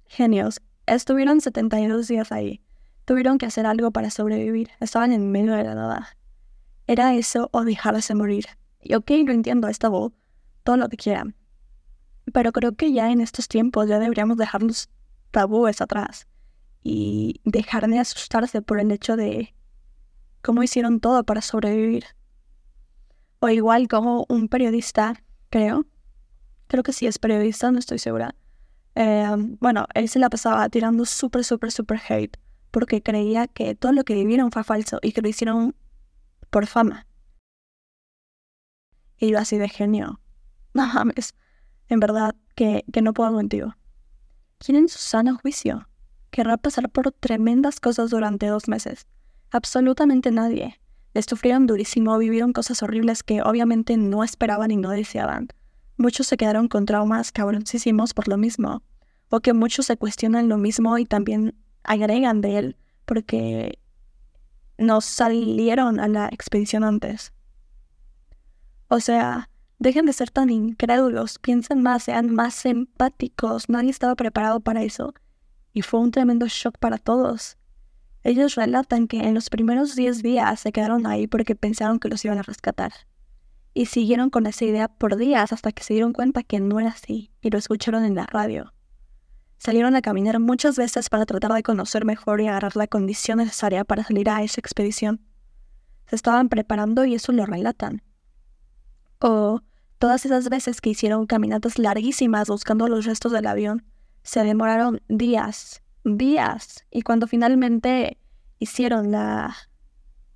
genios. 0.07 0.61
Estuvieron 0.87 1.41
72 1.41 2.09
días 2.09 2.33
ahí. 2.33 2.63
Tuvieron 3.09 3.39
que 3.39 3.47
hacer 3.47 3.65
algo 3.65 3.91
para 3.91 4.11
sobrevivir. 4.11 4.69
Estaban 4.81 5.13
en 5.13 5.33
medio 5.33 5.55
de 5.55 5.65
la 5.65 5.75
nada. 5.75 6.19
Era 6.87 7.15
eso 7.15 7.49
o 7.55 7.65
dejarse 7.65 8.15
morir. 8.15 8.45
Y 8.83 8.97
ok, 8.97 9.11
lo 9.25 9.33
entiendo, 9.33 9.67
esta 9.69 9.89
voz, 9.89 10.13
todo 10.63 10.77
lo 10.77 10.91
que 10.91 10.99
quieran. 10.99 11.35
Pero 12.35 12.53
creo 12.53 12.73
que 12.73 12.93
ya 12.93 13.11
en 13.11 13.23
estos 13.23 13.49
tiempos 13.49 13.89
ya 13.89 13.99
deberíamos 13.99 14.37
dejar 14.37 14.63
los 14.63 14.91
tabúes 15.31 15.81
atrás 15.81 16.29
y 16.83 17.41
dejar 17.47 17.89
de 17.89 17.99
asustarse 17.99 18.61
por 18.61 18.79
el 18.79 18.91
hecho 18.91 19.17
de 19.17 19.55
cómo 20.43 20.63
hicieron 20.63 21.01
todo 21.01 21.25
para 21.25 21.41
sobrevivir. 21.41 22.05
O 23.39 23.49
igual 23.49 23.89
como 23.89 24.27
un 24.29 24.49
periodista, 24.49 25.15
creo, 25.49 25.87
creo 26.67 26.83
que 26.83 26.93
sí 26.93 27.07
es 27.07 27.19
periodista, 27.19 27.73
no 27.73 27.79
estoy 27.79 28.01
segura. 28.01 28.35
Em, 28.95 29.57
bueno, 29.61 29.87
él 29.95 30.11
se 30.11 30.19
la 30.19 30.29
pasaba 30.29 30.69
tirando 30.69 31.07
súper, 31.07 31.43
súper, 31.43 31.73
súper 31.73 32.03
hate 32.07 32.39
porque 32.71 33.03
creía 33.03 33.47
que 33.47 33.75
todo 33.75 33.93
lo 33.93 34.05
que 34.05 34.15
vivieron 34.15 34.51
fue 34.51 34.65
falso 34.65 34.99
y 35.03 35.13
que 35.13 35.23
lo 35.23 35.29
hicieron 35.29 35.75
por 36.51 36.67
fama. 36.67 37.07
Y 39.19 39.31
yo 39.31 39.39
así 39.39 39.59
de 39.59 39.69
genio. 39.69 40.21
No 40.75 40.87
mames, 40.87 41.35
en 41.89 41.99
verdad 41.99 42.37
que, 42.55 42.85
que 42.93 43.03
no 43.03 43.13
puedo 43.13 43.33
mentir. 43.33 43.67
¿Quién 44.59 44.77
en 44.77 44.89
su 44.89 44.99
sano 44.99 45.37
juicio 45.39 45.89
querrá 46.31 46.57
pasar 46.57 46.91
por 46.91 47.11
tremendas 47.13 47.81
cosas 47.81 48.11
durante 48.11 48.47
dos 48.47 48.69
meses. 48.69 49.07
Absolutamente 49.51 50.31
nadie. 50.31 50.81
Les 51.15 51.25
sufrieron 51.25 51.67
durísimo, 51.67 52.17
vivieron 52.19 52.53
cosas 52.53 52.83
horribles 52.83 53.23
que 53.23 53.43
obviamente 53.43 53.97
no 53.97 54.23
esperaban 54.23 54.71
y 54.71 54.77
no 54.77 54.91
deseaban. 54.91 55.49
Muchos 55.97 56.27
se 56.27 56.37
quedaron 56.37 56.69
con 56.69 56.87
traumas 56.87 57.33
cabroncísimos 57.33 58.15
por 58.15 58.29
lo 58.29 58.37
mismo, 58.37 58.83
o 59.31 59.41
que 59.41 59.53
muchos 59.53 59.87
se 59.87 59.97
cuestionan 59.97 60.49
lo 60.49 60.59
mismo 60.59 60.97
y 60.99 61.07
también 61.07 61.57
agregan 61.89 62.41
de 62.41 62.59
él, 62.59 62.77
porque 63.05 63.79
no 64.77 65.01
salieron 65.01 65.99
a 65.99 66.07
la 66.07 66.29
expedición 66.29 66.85
antes. 66.85 67.33
O 68.89 69.01
sea, 69.01 69.51
dejen 69.79 70.07
de 70.07 70.13
ser 70.13 70.31
tan 70.31 70.51
incrédulos, 70.51 71.39
piensen 71.39 71.83
más, 71.83 72.05
sean 72.05 72.33
más 72.33 72.65
empáticos, 72.65 73.69
nadie 73.69 73.91
estaba 73.91 74.15
preparado 74.15 74.61
para 74.61 74.83
eso 74.83 75.15
y 75.73 75.83
fue 75.83 76.01
un 76.01 76.11
tremendo 76.11 76.47
shock 76.49 76.79
para 76.79 76.99
todos. 76.99 77.57
Ellos 78.25 78.57
relatan 78.57 79.07
que 79.07 79.21
en 79.21 79.35
los 79.35 79.49
primeros 79.49 79.95
10 79.95 80.23
días 80.23 80.61
se 80.61 80.73
quedaron 80.73 81.07
ahí 81.07 81.27
porque 81.27 81.55
pensaron 81.55 81.99
que 81.99 82.09
los 82.09 82.25
iban 82.25 82.39
a 82.39 82.43
rescatar. 82.43 82.93
Y 83.75 83.87
siguieron 83.87 84.29
con 84.31 84.47
esa 84.47 84.65
idea 84.65 84.89
por 84.89 85.17
días 85.17 85.53
hasta 85.53 85.73
que 85.73 85.85
se 85.85 85.95
dieron 85.95 86.13
cuenta 86.13 86.43
que 86.43 86.59
no 86.59 86.81
era 86.81 86.91
así 86.91 87.31
y 87.41 87.51
lo 87.51 87.59
escucharon 87.59 88.05
en 88.05 88.17
la 88.17 88.27
radio. 88.27 88.73
Salieron 89.59 89.97
a 89.97 90.03
caminar 90.03 90.39
muchas 90.39 90.77
veces 90.77 91.11
para 91.11 91.27
tratar 91.27 91.53
de 91.53 91.63
conocer 91.63 92.05
mejor 92.05 92.41
y 92.41 92.47
agarrar 92.47 92.77
la 92.77 92.87
condición 92.87 93.39
necesaria 93.39 93.85
para 93.85 94.05
salir 94.05 94.31
a 94.31 94.43
esa 94.43 94.61
expedición. 94.61 95.21
Se 96.07 96.17
estaban 96.17 96.49
preparando 96.49 97.05
y 97.05 97.15
eso 97.15 97.33
lo 97.33 97.45
relatan. 97.45 98.03
O 99.21 99.61
todas 99.99 100.25
esas 100.25 100.49
veces 100.49 100.81
que 100.81 100.91
hicieron 100.91 101.27
caminatas 101.27 101.79
larguísimas 101.79 102.49
buscando 102.49 102.87
los 102.87 103.05
restos 103.05 103.33
del 103.33 103.47
avión, 103.47 103.85
se 104.23 104.45
demoraron 104.45 105.03
días, 105.09 105.83
días, 106.05 106.85
y 106.91 107.03
cuando 107.03 107.27
finalmente 107.27 108.19
hicieron 108.59 109.11
la 109.11 109.57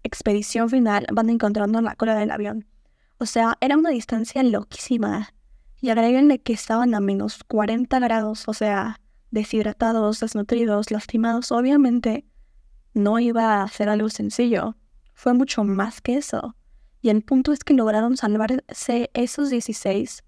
expedición 0.03 0.69
final, 0.69 1.07
van 1.13 1.31
encontrando 1.31 1.81
la 1.81 1.95
cola 1.95 2.17
del 2.17 2.33
avión. 2.33 2.67
O 3.19 3.27
sea, 3.27 3.57
era 3.61 3.77
una 3.77 3.91
distancia 3.91 4.43
loquísima. 4.43 5.33
Y 5.81 5.91
agréguenle 5.91 6.41
que 6.41 6.53
estaban 6.53 6.95
a 6.95 7.01
menos 7.01 7.45
40 7.45 7.99
grados, 7.99 8.45
o 8.49 8.55
sea, 8.55 9.01
deshidratados, 9.33 10.21
desnutridos, 10.21 10.93
lastimados. 10.93 11.51
Obviamente 11.51 12.25
no 12.95 13.19
iba 13.19 13.63
a 13.63 13.69
ser 13.69 13.89
algo 13.89 14.09
sencillo. 14.09 14.77
Fue 15.15 15.35
mucho 15.35 15.65
más 15.65 16.01
que 16.01 16.17
eso. 16.17 16.55
Y 17.01 17.09
el 17.09 17.23
punto 17.23 17.53
es 17.53 17.65
que 17.65 17.75
lograron 17.75 18.17
salvarse 18.17 19.11
esos 19.15 19.51
16 19.51 20.23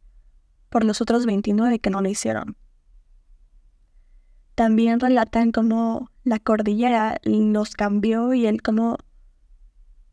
por 0.70 0.84
los 0.84 1.00
otros 1.00 1.26
29 1.26 1.78
que 1.78 1.90
no 1.90 2.00
lo 2.00 2.08
hicieron. 2.08 2.56
También 4.56 4.98
relatan 4.98 5.52
cómo 5.52 6.10
la 6.24 6.38
cordillera 6.38 7.20
los 7.22 7.74
cambió 7.74 8.34
y 8.34 8.46
el 8.46 8.62
cómo 8.62 8.96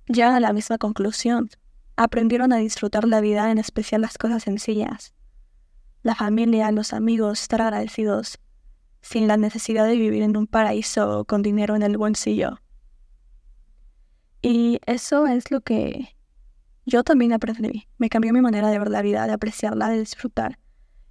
llegan 0.07 0.35
a 0.35 0.39
la 0.39 0.53
misma 0.53 0.77
conclusión. 0.77 1.49
Aprendieron 1.95 2.51
a 2.53 2.57
disfrutar 2.57 3.07
la 3.07 3.21
vida, 3.21 3.51
en 3.51 3.57
especial 3.57 4.01
las 4.01 4.17
cosas 4.17 4.43
sencillas. 4.43 5.13
La 6.03 6.15
familia, 6.15 6.71
los 6.71 6.93
amigos, 6.93 7.41
estar 7.41 7.61
agradecidos, 7.61 8.39
sin 9.01 9.27
la 9.27 9.37
necesidad 9.37 9.85
de 9.85 9.95
vivir 9.95 10.23
en 10.23 10.37
un 10.37 10.47
paraíso 10.47 11.25
con 11.25 11.41
dinero 11.41 11.75
en 11.75 11.83
el 11.83 11.97
bolsillo. 11.97 12.59
Y 14.41 14.79
eso 14.85 15.27
es 15.27 15.51
lo 15.51 15.61
que 15.61 16.15
yo 16.85 17.03
también 17.03 17.33
aprendí. 17.33 17.87
Me 17.97 18.09
cambió 18.09 18.33
mi 18.33 18.41
manera 18.41 18.69
de 18.69 18.79
ver 18.79 18.89
la 18.89 19.01
vida, 19.01 19.27
de 19.27 19.33
apreciarla, 19.33 19.89
de 19.89 19.99
disfrutar 19.99 20.57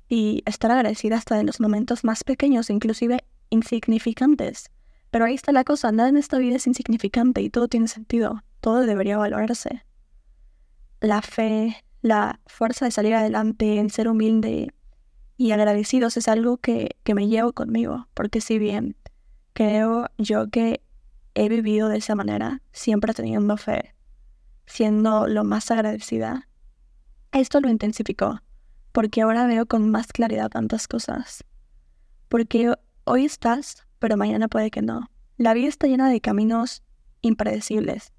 y 0.09 0.42
estar 0.44 0.70
agradecida 0.72 1.16
hasta 1.16 1.38
en 1.38 1.46
los 1.46 1.61
momentos 1.61 2.03
más 2.03 2.24
pequeños, 2.24 2.70
inclusive 2.70 3.24
insignificantes. 3.50 4.70
Pero 5.11 5.24
ahí 5.24 5.35
está 5.35 5.53
la 5.53 5.64
cosa, 5.64 5.92
nada 5.92 6.09
en 6.09 6.16
esta 6.16 6.38
vida 6.38 6.57
es 6.57 6.66
insignificante 6.66 7.40
y 7.40 7.50
todo 7.50 7.68
tiene 7.68 7.88
sentido, 7.88 8.42
todo 8.61 8.81
debería 8.81 9.18
valorarse. 9.18 9.85
La 11.00 11.22
fe, 11.22 11.76
la 12.03 12.40
fuerza 12.46 12.85
de 12.85 12.90
salir 12.90 13.14
adelante, 13.14 13.79
el 13.79 13.90
ser 13.90 14.09
humilde 14.09 14.72
y 15.40 15.53
agradecidos 15.53 16.18
es 16.18 16.29
algo 16.29 16.59
que, 16.59 16.98
que 17.03 17.14
me 17.14 17.26
llevo 17.26 17.55
conmigo, 17.55 18.09
porque 18.12 18.42
si 18.42 18.59
bien 18.59 18.94
creo 19.55 20.11
yo 20.18 20.50
que 20.50 20.83
he 21.33 21.48
vivido 21.48 21.88
de 21.88 21.96
esa 21.96 22.14
manera, 22.14 22.61
siempre 22.72 23.14
teniendo 23.14 23.57
fe, 23.57 23.94
siendo 24.66 25.26
lo 25.29 25.42
más 25.42 25.70
agradecida, 25.70 26.46
esto 27.33 27.62
lo 27.62 27.70
intensificó, 27.70 28.42
porque 28.92 29.22
ahora 29.22 29.46
veo 29.46 29.64
con 29.64 29.90
más 29.90 30.09
claridad 30.09 30.50
tantas 30.50 30.87
cosas. 30.87 31.42
Porque 32.29 32.74
hoy 33.05 33.24
estás, 33.24 33.87
pero 33.98 34.18
mañana 34.18 34.46
puede 34.46 34.70
que 34.70 34.83
no. 34.83 35.11
La 35.38 35.55
vida 35.55 35.68
está 35.68 35.87
llena 35.87 36.11
de 36.11 36.20
caminos 36.20 36.83
impredecibles. 37.22 38.12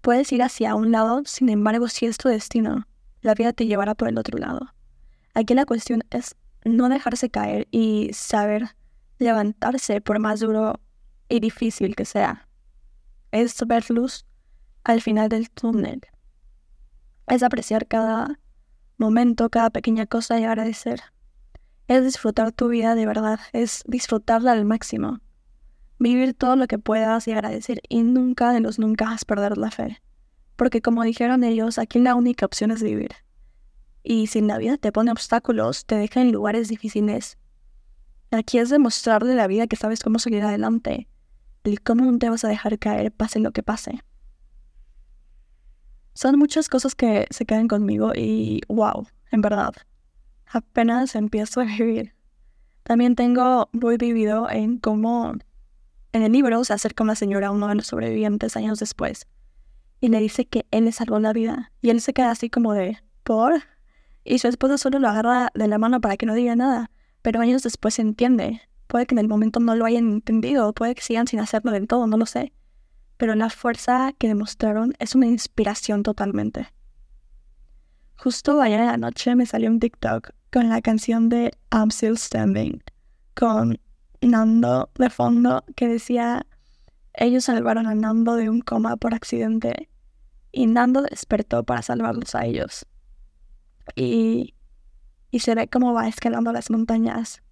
Puedes 0.00 0.32
ir 0.32 0.42
hacia 0.42 0.74
un 0.74 0.90
lado, 0.90 1.22
sin 1.26 1.48
embargo, 1.48 1.86
si 1.86 2.06
es 2.06 2.18
tu 2.18 2.28
destino, 2.28 2.88
la 3.20 3.34
vida 3.34 3.52
te 3.52 3.66
llevará 3.66 3.94
por 3.94 4.08
el 4.08 4.18
otro 4.18 4.36
lado. 4.36 4.74
Aquí 5.34 5.54
la 5.54 5.66
cuestión 5.66 6.02
es 6.10 6.36
no 6.64 6.88
dejarse 6.88 7.30
caer 7.30 7.68
y 7.70 8.10
saber 8.12 8.76
levantarse 9.18 10.00
por 10.00 10.18
más 10.18 10.40
duro 10.40 10.80
y 11.28 11.40
difícil 11.40 11.94
que 11.94 12.04
sea. 12.04 12.48
Es 13.30 13.56
ver 13.66 13.88
luz 13.90 14.26
al 14.84 15.00
final 15.00 15.28
del 15.28 15.50
túnel. 15.50 16.00
Es 17.28 17.42
apreciar 17.42 17.86
cada 17.86 18.40
momento, 18.98 19.48
cada 19.50 19.70
pequeña 19.70 20.06
cosa 20.06 20.38
y 20.40 20.44
agradecer. 20.44 21.00
Es 21.86 22.04
disfrutar 22.04 22.52
tu 22.52 22.68
vida 22.68 22.94
de 22.94 23.06
verdad, 23.06 23.40
es 23.52 23.82
disfrutarla 23.86 24.52
al 24.52 24.64
máximo. 24.64 25.20
Vivir 25.98 26.34
todo 26.34 26.56
lo 26.56 26.66
que 26.66 26.78
puedas 26.78 27.28
y 27.28 27.32
agradecer 27.32 27.80
y 27.88 28.02
nunca 28.02 28.52
de 28.52 28.60
los 28.60 28.78
nunca 28.78 29.16
perder 29.26 29.58
la 29.58 29.70
fe. 29.70 30.00
Porque 30.56 30.82
como 30.82 31.02
dijeron 31.04 31.44
ellos, 31.44 31.78
aquí 31.78 31.98
la 31.98 32.14
única 32.14 32.46
opción 32.46 32.70
es 32.70 32.82
vivir. 32.82 33.10
Y 34.02 34.28
si 34.28 34.40
la 34.40 34.58
vida 34.58 34.78
te 34.78 34.92
pone 34.92 35.10
obstáculos, 35.10 35.84
te 35.84 35.96
deja 35.96 36.20
en 36.20 36.32
lugares 36.32 36.68
difíciles, 36.68 37.38
aquí 38.30 38.58
es 38.58 38.70
demostrarle 38.70 39.32
a 39.32 39.36
la 39.36 39.46
vida 39.46 39.66
que 39.66 39.76
sabes 39.76 40.00
cómo 40.00 40.18
seguir 40.18 40.42
adelante 40.42 41.08
y 41.64 41.76
cómo 41.76 42.04
no 42.04 42.18
te 42.18 42.30
vas 42.30 42.44
a 42.44 42.48
dejar 42.48 42.78
caer 42.78 43.12
pase 43.12 43.38
lo 43.40 43.52
que 43.52 43.62
pase. 43.62 44.02
Son 46.14 46.38
muchas 46.38 46.68
cosas 46.68 46.94
que 46.94 47.26
se 47.30 47.44
quedan 47.44 47.68
conmigo 47.68 48.12
y 48.14 48.60
wow, 48.68 49.06
en 49.30 49.40
verdad, 49.40 49.72
apenas 50.46 51.14
empiezo 51.14 51.60
a 51.60 51.64
vivir. 51.64 52.14
También 52.82 53.14
tengo 53.14 53.68
muy 53.72 53.96
vivido 53.96 54.50
en 54.50 54.78
cómo 54.78 55.34
en 56.12 56.22
el 56.22 56.32
libro 56.32 56.64
se 56.64 56.72
acerca 56.72 57.04
una 57.04 57.14
señora 57.14 57.48
a 57.48 57.50
uno 57.52 57.68
de 57.68 57.76
los 57.76 57.86
sobrevivientes 57.86 58.56
años 58.56 58.80
después 58.80 59.28
y 60.00 60.08
le 60.08 60.18
dice 60.18 60.46
que 60.46 60.66
él 60.70 60.86
le 60.86 60.92
salvó 60.92 61.18
la 61.20 61.32
vida 61.32 61.72
y 61.82 61.90
él 61.90 62.00
se 62.00 62.12
queda 62.12 62.30
así 62.30 62.50
como 62.50 62.72
de 62.72 62.98
¿por? 63.22 63.62
Y 64.30 64.38
su 64.38 64.46
esposa 64.46 64.78
solo 64.78 65.00
lo 65.00 65.08
agarra 65.08 65.50
de 65.54 65.66
la 65.66 65.78
mano 65.78 66.00
para 66.00 66.16
que 66.16 66.24
no 66.24 66.34
diga 66.34 66.54
nada, 66.54 66.92
pero 67.20 67.40
años 67.40 67.64
después 67.64 67.94
se 67.94 68.02
entiende. 68.02 68.60
Puede 68.86 69.06
que 69.06 69.16
en 69.16 69.18
el 69.18 69.26
momento 69.26 69.58
no 69.58 69.74
lo 69.74 69.84
hayan 69.84 70.08
entendido, 70.08 70.72
puede 70.72 70.94
que 70.94 71.02
sigan 71.02 71.26
sin 71.26 71.40
hacerlo 71.40 71.72
del 71.72 71.88
todo, 71.88 72.06
no 72.06 72.16
lo 72.16 72.26
sé. 72.26 72.52
Pero 73.16 73.34
la 73.34 73.50
fuerza 73.50 74.12
que 74.16 74.28
demostraron 74.28 74.94
es 75.00 75.16
una 75.16 75.26
inspiración 75.26 76.04
totalmente. 76.04 76.68
Justo 78.18 78.60
ayer 78.60 78.78
en 78.78 78.86
la 78.86 78.96
noche 78.98 79.34
me 79.34 79.46
salió 79.46 79.68
un 79.68 79.80
TikTok 79.80 80.30
con 80.52 80.68
la 80.68 80.80
canción 80.80 81.28
de 81.28 81.50
I'm 81.72 81.90
Still 81.90 82.16
Standing, 82.16 82.84
con 83.34 83.80
Nando 84.20 84.90
de 84.94 85.10
fondo, 85.10 85.64
que 85.74 85.88
decía, 85.88 86.46
ellos 87.14 87.46
salvaron 87.46 87.88
a 87.88 87.96
Nando 87.96 88.36
de 88.36 88.48
un 88.48 88.60
coma 88.60 88.96
por 88.96 89.12
accidente 89.12 89.88
y 90.52 90.68
Nando 90.68 91.02
despertó 91.02 91.64
para 91.64 91.82
salvarlos 91.82 92.36
a 92.36 92.46
ellos 92.46 92.86
y, 93.94 94.54
y 95.30 95.40
se 95.40 95.54
ve 95.54 95.68
cómo 95.68 95.92
va 95.92 96.08
escalando 96.08 96.52
las 96.52 96.70
montañas. 96.70 97.42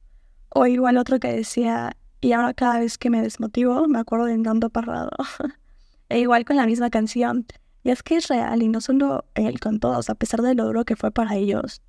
O 0.49 0.67
igual 0.67 0.97
otro 0.97 1.21
que 1.21 1.33
decía, 1.33 1.97
y 2.21 2.33
ahora 2.33 2.55
cada 2.55 2.81
vez 2.81 2.99
que 2.99 3.11
me 3.11 3.23
desmotivo 3.23 3.87
me 3.87 3.99
acuerdo 3.99 4.27
de 4.27 4.39
Nando 4.39 4.71
Parrado. 4.71 5.11
e 6.09 6.21
igual 6.21 6.45
con 6.45 6.57
la 6.57 6.67
misma 6.67 6.91
canción. 6.91 7.47
Y 7.85 7.91
es 7.91 8.03
que 8.03 8.17
es 8.17 8.29
real 8.29 8.63
y 8.63 8.69
no 8.69 8.81
solo 8.81 9.25
él 9.35 9.61
con 9.61 9.81
todos, 9.81 10.11
a 10.11 10.15
pesar 10.15 10.43
del 10.43 10.57
logro 10.57 10.85
que 10.85 10.97
fue 10.97 11.11
para 11.11 11.37
ellos. 11.37 11.83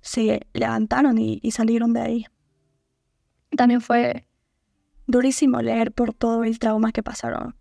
Se 0.00 0.46
levantaron 0.52 1.18
y, 1.18 1.38
y 1.42 1.52
salieron 1.52 1.92
de 1.92 2.00
ahí. 2.00 2.26
También 3.56 3.80
fue 3.80 4.26
durísimo 5.06 5.60
leer 5.60 5.92
por 5.92 6.12
todo 6.12 6.44
el 6.44 6.58
trauma 6.58 6.92
que 6.92 7.02
pasaron. 7.02 7.54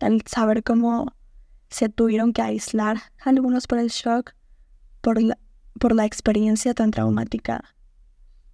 El 0.00 0.22
saber 0.26 0.62
cómo 0.62 1.14
se 1.68 1.88
tuvieron 1.88 2.32
que 2.32 2.42
aislar, 2.42 2.98
algunos 3.18 3.66
por 3.66 3.78
el 3.78 3.88
shock, 3.88 4.34
por 5.00 5.20
la, 5.20 5.38
por 5.78 5.94
la 5.94 6.04
experiencia 6.04 6.74
tan 6.74 6.90
traumática. 6.90 7.74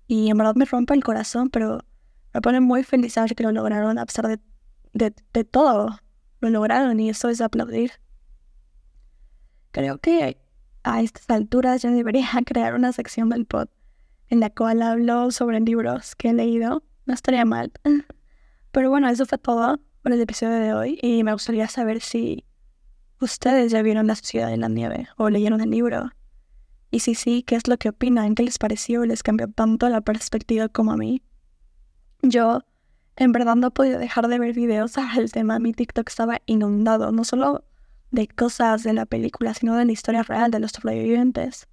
Y 0.06 0.30
en 0.30 0.38
verdad 0.38 0.54
me 0.54 0.64
rompe 0.64 0.94
el 0.94 1.02
corazón, 1.02 1.50
pero 1.50 1.84
me 2.32 2.40
pone 2.40 2.60
muy 2.60 2.82
feliz 2.82 3.14
saber 3.14 3.34
que 3.34 3.42
lo 3.42 3.52
lograron 3.52 3.98
a 3.98 4.06
pesar 4.06 4.28
de, 4.28 4.40
de, 4.92 5.14
de 5.32 5.44
todo. 5.44 5.98
Lo 6.40 6.50
lograron 6.50 7.00
y 7.00 7.10
eso 7.10 7.28
es 7.28 7.40
aplaudir. 7.40 7.92
Creo 9.70 9.98
que 9.98 10.38
a 10.82 11.00
estas 11.00 11.28
alturas 11.30 11.82
ya 11.82 11.90
debería 11.90 12.28
crear 12.46 12.74
una 12.74 12.92
sección 12.92 13.28
del 13.30 13.46
pod 13.46 13.68
en 14.28 14.40
la 14.40 14.50
cual 14.50 14.82
hablo 14.82 15.30
sobre 15.30 15.60
libros 15.60 16.14
que 16.16 16.30
he 16.30 16.34
leído. 16.34 16.82
No 17.06 17.14
estaría 17.14 17.44
mal. 17.44 17.72
Pero 18.72 18.90
bueno, 18.90 19.08
eso 19.08 19.26
fue 19.26 19.38
todo 19.38 19.80
por 20.02 20.12
el 20.12 20.20
episodio 20.20 20.54
de 20.54 20.74
hoy 20.74 20.98
y 21.02 21.22
me 21.22 21.32
gustaría 21.32 21.68
saber 21.68 22.00
si 22.00 22.44
ustedes 23.20 23.72
ya 23.72 23.82
vieron 23.82 24.06
La 24.06 24.16
Sociedad 24.16 24.48
de 24.48 24.56
la 24.56 24.68
Nieve 24.68 25.08
o 25.16 25.30
leyeron 25.30 25.60
el 25.60 25.70
libro. 25.70 26.10
Y 26.90 27.00
si 27.00 27.14
sí, 27.14 27.42
¿qué 27.42 27.56
es 27.56 27.66
lo 27.68 27.76
que 27.76 27.88
opinan? 27.88 28.34
¿Qué 28.34 28.42
les 28.42 28.58
pareció? 28.58 29.04
¿Les 29.04 29.22
cambió 29.22 29.48
tanto 29.48 29.88
la 29.88 30.00
perspectiva 30.00 30.68
como 30.68 30.92
a 30.92 30.96
mí? 30.96 31.22
Yo, 32.22 32.60
en 33.16 33.32
verdad, 33.32 33.56
no 33.56 33.70
podía 33.72 33.98
dejar 33.98 34.28
de 34.28 34.38
ver 34.38 34.54
videos 34.54 34.94
el 35.16 35.32
tema. 35.32 35.58
Mi 35.58 35.72
TikTok 35.72 36.08
estaba 36.08 36.40
inundado, 36.46 37.12
no 37.12 37.24
solo 37.24 37.64
de 38.10 38.28
cosas 38.28 38.82
de 38.84 38.92
la 38.92 39.06
película, 39.06 39.54
sino 39.54 39.76
de 39.76 39.84
la 39.84 39.92
historia 39.92 40.22
real 40.22 40.50
de 40.50 40.60
los 40.60 40.70
sobrevivientes. 40.70 41.68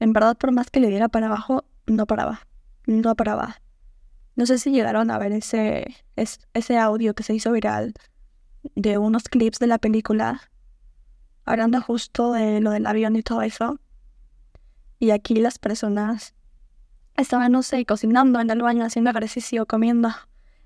En 0.00 0.12
verdad, 0.12 0.36
por 0.36 0.52
más 0.52 0.70
que 0.70 0.80
le 0.80 0.88
diera 0.88 1.08
para 1.08 1.26
abajo, 1.26 1.64
no 1.86 2.06
paraba. 2.06 2.40
No 2.86 3.14
paraba. 3.14 3.62
No 4.34 4.44
sé 4.46 4.58
si 4.58 4.70
llegaron 4.70 5.10
a 5.10 5.18
ver 5.18 5.32
ese, 5.32 5.86
ese 6.14 6.78
audio 6.78 7.14
que 7.14 7.22
se 7.22 7.34
hizo 7.34 7.52
viral 7.52 7.94
de 8.74 8.98
unos 8.98 9.24
clips 9.24 9.58
de 9.58 9.66
la 9.66 9.78
película, 9.78 10.42
hablando 11.44 11.80
justo 11.80 12.32
de 12.32 12.60
lo 12.60 12.70
del 12.70 12.86
avión 12.86 13.16
y 13.16 13.22
todo 13.22 13.42
eso. 13.42 13.80
Y 14.98 15.10
aquí 15.10 15.34
las 15.36 15.58
personas 15.58 16.34
estaban, 17.16 17.52
no 17.52 17.62
sé, 17.62 17.84
cocinando 17.84 18.40
en 18.40 18.50
el 18.50 18.62
baño, 18.62 18.84
haciendo 18.84 19.10
ejercicio, 19.10 19.66
comiendo 19.66 20.10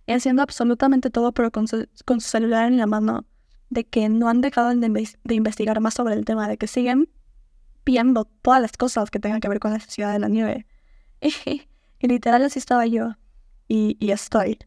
y 0.06 0.12
haciendo 0.12 0.42
absolutamente 0.42 1.10
todo, 1.10 1.32
pero 1.32 1.50
con 1.50 1.68
su, 1.68 1.88
con 2.04 2.20
su 2.20 2.28
celular 2.28 2.66
en 2.66 2.78
la 2.78 2.86
mano, 2.86 3.26
de 3.68 3.84
que 3.86 4.08
no 4.08 4.28
han 4.28 4.40
dejado 4.40 4.70
de, 4.74 5.08
de 5.24 5.34
investigar 5.34 5.80
más 5.80 5.94
sobre 5.94 6.14
el 6.14 6.24
tema, 6.24 6.48
de 6.48 6.58
que 6.58 6.66
siguen 6.66 7.08
viendo 7.84 8.24
todas 8.24 8.60
las 8.60 8.72
cosas 8.72 9.10
que 9.10 9.20
tengan 9.20 9.40
que 9.40 9.48
ver 9.48 9.60
con 9.60 9.72
la 9.72 9.80
sociedad 9.80 10.12
de 10.12 10.18
la 10.18 10.28
nieve. 10.28 10.66
Y, 12.02 12.08
literal 12.08 12.42
así 12.42 12.58
estaba 12.58 12.86
yo. 12.86 13.16
Y, 13.68 13.98
y 14.00 14.12
estoy. 14.12 14.58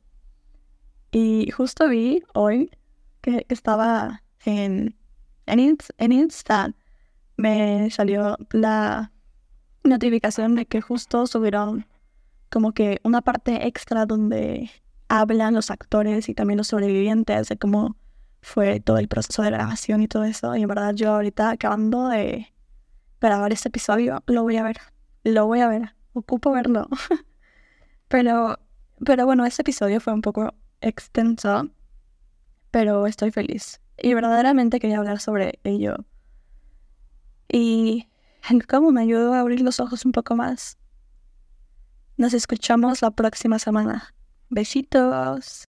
Y 1.12 1.50
justo 1.50 1.90
vi 1.90 2.22
hoy 2.36 2.70
que 3.22 3.48
estaba 3.50 4.22
en, 4.46 4.96
en, 5.48 5.78
en 5.98 6.12
Insta, 6.12 6.76
me 7.38 7.90
salió 7.90 8.38
la 8.52 9.12
notificación 9.84 10.56
de 10.56 10.66
que 10.66 10.82
justo 10.82 11.28
subieron 11.28 11.86
como 12.50 12.72
que 12.72 13.00
una 13.04 13.22
parte 13.22 13.68
extra 13.68 14.06
donde 14.06 14.70
hablan 15.08 15.54
los 15.54 15.72
actores 15.72 16.30
y 16.30 16.34
también 16.34 16.58
los 16.58 16.68
sobrevivientes 16.68 17.48
de 17.50 17.58
cómo 17.58 17.96
fue 18.42 18.80
todo 18.80 18.98
el 18.98 19.08
proceso 19.08 19.42
de 19.42 19.52
grabación 19.52 20.02
y 20.02 20.08
todo 20.08 20.24
eso. 20.24 20.56
Y 20.56 20.62
en 20.62 20.68
verdad 20.68 20.94
yo 20.94 21.14
ahorita 21.16 21.52
acabando 21.52 22.08
de 22.10 22.54
grabar 23.20 23.54
este 23.54 23.70
episodio, 23.70 24.22
lo 24.28 24.44
voy 24.44 24.58
a 24.58 24.64
ver. 24.64 24.78
Lo 25.24 25.48
voy 25.48 25.62
a 25.62 25.68
ver. 25.68 25.96
Ocupo 26.14 26.52
verlo. 26.52 26.88
pero, 28.08 28.60
pero 29.06 29.26
bueno, 29.26 29.46
este 29.46 29.62
episodio 29.62 30.00
fue 30.02 30.14
un 30.14 30.22
poco 30.22 30.54
extenso, 30.82 31.70
pero 32.70 33.08
estoy 33.08 33.32
feliz. 33.32 33.82
Y 33.98 34.14
verdaderamente 34.14 34.80
quería 34.80 34.98
hablar 34.98 35.20
sobre 35.20 35.60
ello. 35.64 35.96
Y 37.48 38.10
cómo 38.68 38.92
me 38.92 39.02
ayudó 39.02 39.34
a 39.34 39.40
abrir 39.40 39.62
los 39.62 39.80
ojos 39.80 40.06
un 40.06 40.12
poco 40.12 40.36
más. 40.36 40.78
Nos 42.18 42.34
escuchamos 42.34 43.02
la 43.02 43.12
próxima 43.12 43.60
semana. 43.60 44.14
Besitos. 44.50 45.66